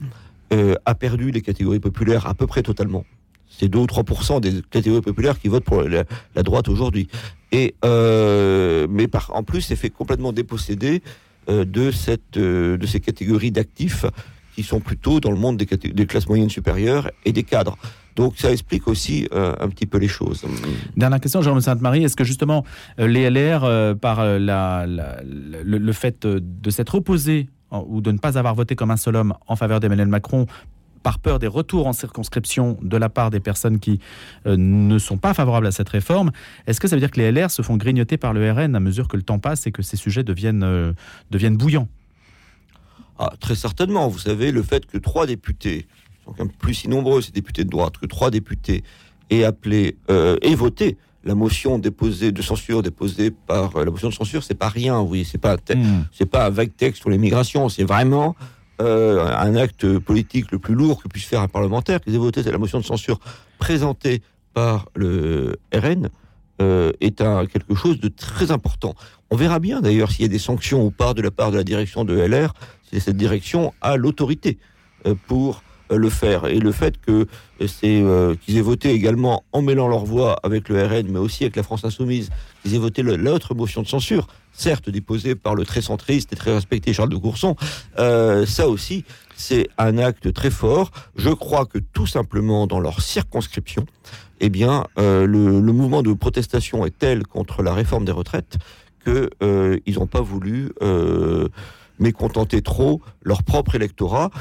euh, 0.53 0.75
a 0.85 0.93
perdu 0.93 1.31
les 1.31 1.41
catégories 1.41 1.79
populaires 1.79 2.27
à 2.27 2.35
peu 2.35 2.45
près 2.45 2.61
totalement. 2.61 3.05
C'est 3.49 3.67
2 3.67 3.79
ou 3.79 3.85
3% 3.85 4.39
des 4.39 4.61
catégories 4.69 5.01
populaires 5.01 5.39
qui 5.39 5.47
votent 5.47 5.63
pour 5.63 5.81
la, 5.83 6.03
droite 6.43 6.69
aujourd'hui. 6.69 7.07
Et 7.51 7.75
euh, 7.85 8.87
mais 8.89 9.07
par, 9.07 9.31
en 9.35 9.43
plus, 9.43 9.61
c'est 9.61 9.75
fait 9.75 9.89
complètement 9.89 10.31
déposséder 10.31 11.01
euh, 11.49 11.65
de 11.65 11.91
cette 11.91 12.37
de 12.37 12.85
ces 12.85 12.99
catégories 12.99 13.51
d'actifs 13.51 14.05
qui 14.55 14.63
sont 14.63 14.79
plutôt 14.79 15.19
dans 15.19 15.31
le 15.31 15.37
monde 15.37 15.57
des 15.57 16.05
classes 16.05 16.27
moyennes 16.27 16.49
supérieures 16.49 17.09
et 17.25 17.31
des 17.31 17.43
cadres. 17.43 17.77
Donc 18.15 18.37
ça 18.37 18.51
explique 18.51 18.87
aussi 18.87 19.27
euh, 19.33 19.53
un 19.59 19.69
petit 19.69 19.85
peu 19.85 19.97
les 19.97 20.07
choses. 20.07 20.43
Dernière 20.95 21.19
question, 21.19 21.41
Jérôme 21.41 21.61
Sainte-Marie, 21.61 22.03
est-ce 22.03 22.15
que 22.15 22.23
justement 22.23 22.63
euh, 22.99 23.07
les 23.07 23.29
LR, 23.29 23.63
euh, 23.63 23.95
par 23.95 24.23
la, 24.23 24.85
la- 24.85 25.17
le, 25.23 25.77
le 25.77 25.93
fait 25.93 26.27
de 26.27 26.69
s'être 26.69 26.95
opposés 26.95 27.49
en- 27.71 27.83
ou 27.87 28.01
de 28.01 28.11
ne 28.11 28.17
pas 28.19 28.37
avoir 28.37 28.53
voté 28.55 28.75
comme 28.75 28.91
un 28.91 28.97
seul 28.97 29.15
homme 29.15 29.33
en 29.47 29.55
faveur 29.55 29.79
d'Emmanuel 29.79 30.07
Macron, 30.07 30.45
par 31.01 31.19
peur 31.19 31.37
des 31.39 31.47
retours 31.47 31.85
en 31.87 31.91
circonscription 31.91 32.77
de 32.81 32.95
la 32.95 33.09
part 33.09 33.29
des 33.29 33.41
personnes 33.41 33.79
qui 33.79 33.99
euh, 34.45 34.55
ne 34.57 34.97
sont 34.99 35.17
pas 35.17 35.33
favorables 35.33 35.67
à 35.67 35.71
cette 35.71 35.89
réforme, 35.89 36.31
est-ce 36.67 36.79
que 36.79 36.87
ça 36.87 36.95
veut 36.95 37.01
dire 37.01 37.11
que 37.11 37.19
les 37.19 37.31
LR 37.31 37.49
se 37.51 37.61
font 37.61 37.75
grignoter 37.77 38.17
par 38.17 38.31
le 38.33 38.49
RN 38.51 38.75
à 38.75 38.79
mesure 38.79 39.07
que 39.09 39.17
le 39.17 39.23
temps 39.23 39.39
passe 39.39 39.65
et 39.67 39.71
que 39.71 39.81
ces 39.81 39.97
sujets 39.97 40.23
deviennent, 40.23 40.93
deviennent 41.31 41.57
bouillants? 41.57 41.89
Ah, 43.19 43.31
très 43.39 43.55
certainement. 43.55 44.07
Vous 44.07 44.19
savez, 44.19 44.51
le 44.51 44.63
fait 44.63 44.85
que 44.85 44.97
trois 44.97 45.25
députés, 45.27 45.87
sont 46.23 46.31
quand 46.31 46.45
même 46.45 46.53
plus 46.53 46.73
si 46.73 46.87
nombreux, 46.87 47.21
ces 47.21 47.31
députés 47.31 47.63
de 47.63 47.69
droite, 47.69 47.97
que 47.97 48.05
trois 48.05 48.31
députés 48.31 48.83
aient 49.29 49.43
appelé 49.43 49.97
euh, 50.09 50.37
et 50.41 50.55
voté 50.55 50.97
la 51.23 51.35
motion 51.35 51.79
déposée 51.79 52.31
de 52.31 52.41
censure 52.41 52.83
déposée 52.83 53.31
par 53.31 53.75
euh, 53.77 53.85
la 53.85 53.91
motion 53.91 54.09
de 54.09 54.13
censure, 54.13 54.43
c'est 54.43 54.55
pas 54.55 54.69
rien. 54.69 54.99
Vous 54.99 55.07
voyez, 55.07 55.23
c'est 55.23 55.37
pas 55.37 55.55
Hmm. 55.55 56.03
c'est 56.11 56.25
pas 56.25 56.47
un 56.47 56.49
vague 56.49 56.75
texte 56.75 57.01
sur 57.01 57.09
l'immigration, 57.09 57.69
c'est 57.69 57.85
vraiment 57.85 58.35
euh, 58.81 59.25
un 59.25 59.55
acte 59.55 59.99
politique 59.99 60.51
le 60.51 60.59
plus 60.59 60.73
lourd 60.73 61.01
que 61.01 61.07
puisse 61.07 61.25
faire 61.25 61.41
un 61.41 61.47
parlementaire. 61.47 62.01
Qu'ils 62.01 62.15
aient 62.15 62.17
voté 62.17 62.43
la 62.43 62.57
motion 62.57 62.79
de 62.79 62.85
censure 62.85 63.19
présentée 63.57 64.21
par 64.53 64.89
le 64.95 65.55
RN 65.73 66.09
euh, 66.61 66.91
est 67.01 67.21
un, 67.21 67.45
quelque 67.45 67.75
chose 67.75 67.99
de 67.99 68.09
très 68.09 68.51
important. 68.51 68.93
On 69.31 69.35
verra 69.35 69.59
bien 69.59 69.81
d'ailleurs 69.81 70.11
s'il 70.11 70.21
y 70.21 70.25
a 70.25 70.27
des 70.27 70.39
sanctions 70.39 70.85
ou 70.85 70.91
pas 70.91 71.13
de 71.13 71.21
la 71.21 71.31
part 71.31 71.51
de 71.51 71.57
la 71.57 71.63
direction 71.63 72.05
de 72.05 72.15
LR, 72.15 72.53
si 72.83 72.99
cette 72.99 73.17
direction 73.17 73.73
a 73.81 73.97
l'autorité 73.97 74.59
euh, 75.07 75.15
pour 75.27 75.55
euh, 75.57 75.72
le 75.89 76.09
faire. 76.09 76.45
Et 76.45 76.59
le 76.59 76.71
fait 76.71 76.99
que 76.99 77.27
euh, 77.61 77.67
euh, 77.83 78.35
qu'ils 78.35 78.57
aient 78.57 78.61
voté 78.61 78.91
également 78.91 79.43
en 79.51 79.61
mêlant 79.61 79.87
leur 79.87 80.05
voix 80.05 80.39
avec 80.43 80.69
le 80.69 80.83
RN, 80.83 81.07
mais 81.09 81.19
aussi 81.19 81.43
avec 81.43 81.55
la 81.55 81.63
France 81.63 81.85
Insoumise, 81.85 82.29
qu'ils 82.61 82.75
aient 82.75 82.79
voté 82.79 83.01
l'autre 83.01 83.55
motion 83.55 83.81
de 83.81 83.87
censure, 83.87 84.27
certes 84.53 84.89
déposée 84.89 85.35
par 85.35 85.55
le 85.55 85.65
très 85.65 85.81
centriste 85.81 86.33
et 86.33 86.35
très 86.35 86.53
respecté 86.53 86.93
Charles 86.93 87.09
de 87.09 87.17
Courson, 87.17 87.55
euh, 87.99 88.45
ça 88.45 88.67
aussi, 88.67 89.05
c'est 89.35 89.67
un 89.77 89.97
acte 89.97 90.31
très 90.33 90.51
fort. 90.51 90.91
Je 91.15 91.29
crois 91.29 91.65
que 91.65 91.79
tout 91.79 92.07
simplement 92.07 92.67
dans 92.67 92.79
leur 92.79 93.01
circonscription, 93.01 93.85
eh 94.39 94.49
bien, 94.49 94.85
euh, 94.99 95.25
le, 95.25 95.61
mouvement 95.71 96.03
de 96.03 96.11
protestation 96.11 96.85
est 96.85 96.97
tel 96.97 97.25
contre 97.25 97.63
la 97.63 97.73
réforme 97.73 98.03
des 98.03 98.11
retraites 98.11 98.57
que 99.03 99.29
euh, 99.41 99.79
ils 99.85 99.95
n'ont 99.95 100.07
pas 100.07 100.21
voulu 100.21 100.71
euh, 100.81 101.47
mécontenter 101.97 102.61
trop 102.61 103.01
leur 103.21 103.43
propre 103.43 103.75
électorat. 103.75 104.31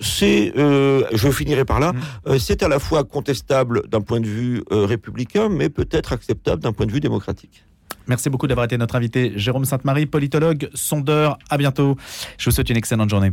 C'est, 0.00 0.52
euh, 0.56 1.02
je 1.12 1.28
finirai 1.30 1.64
par 1.64 1.80
là, 1.80 1.92
Mhm. 1.92 2.00
euh, 2.28 2.38
c'est 2.38 2.62
à 2.62 2.68
la 2.68 2.78
fois 2.78 3.04
contestable 3.04 3.88
d'un 3.88 4.00
point 4.00 4.20
de 4.20 4.26
vue 4.28 4.62
euh, 4.72 4.84
républicain, 4.86 5.48
mais 5.48 5.68
peut-être 5.68 6.12
acceptable 6.12 6.62
d'un 6.62 6.72
point 6.72 6.86
de 6.86 6.92
vue 6.92 7.00
démocratique. 7.00 7.64
Merci 8.06 8.30
beaucoup 8.30 8.46
d'avoir 8.46 8.64
été 8.64 8.78
notre 8.78 8.94
invité, 8.96 9.32
Jérôme 9.36 9.64
Sainte-Marie, 9.64 10.06
politologue, 10.06 10.70
sondeur. 10.72 11.38
À 11.50 11.58
bientôt. 11.58 11.96
Je 12.38 12.44
vous 12.48 12.54
souhaite 12.54 12.70
une 12.70 12.76
excellente 12.76 13.10
journée. 13.10 13.32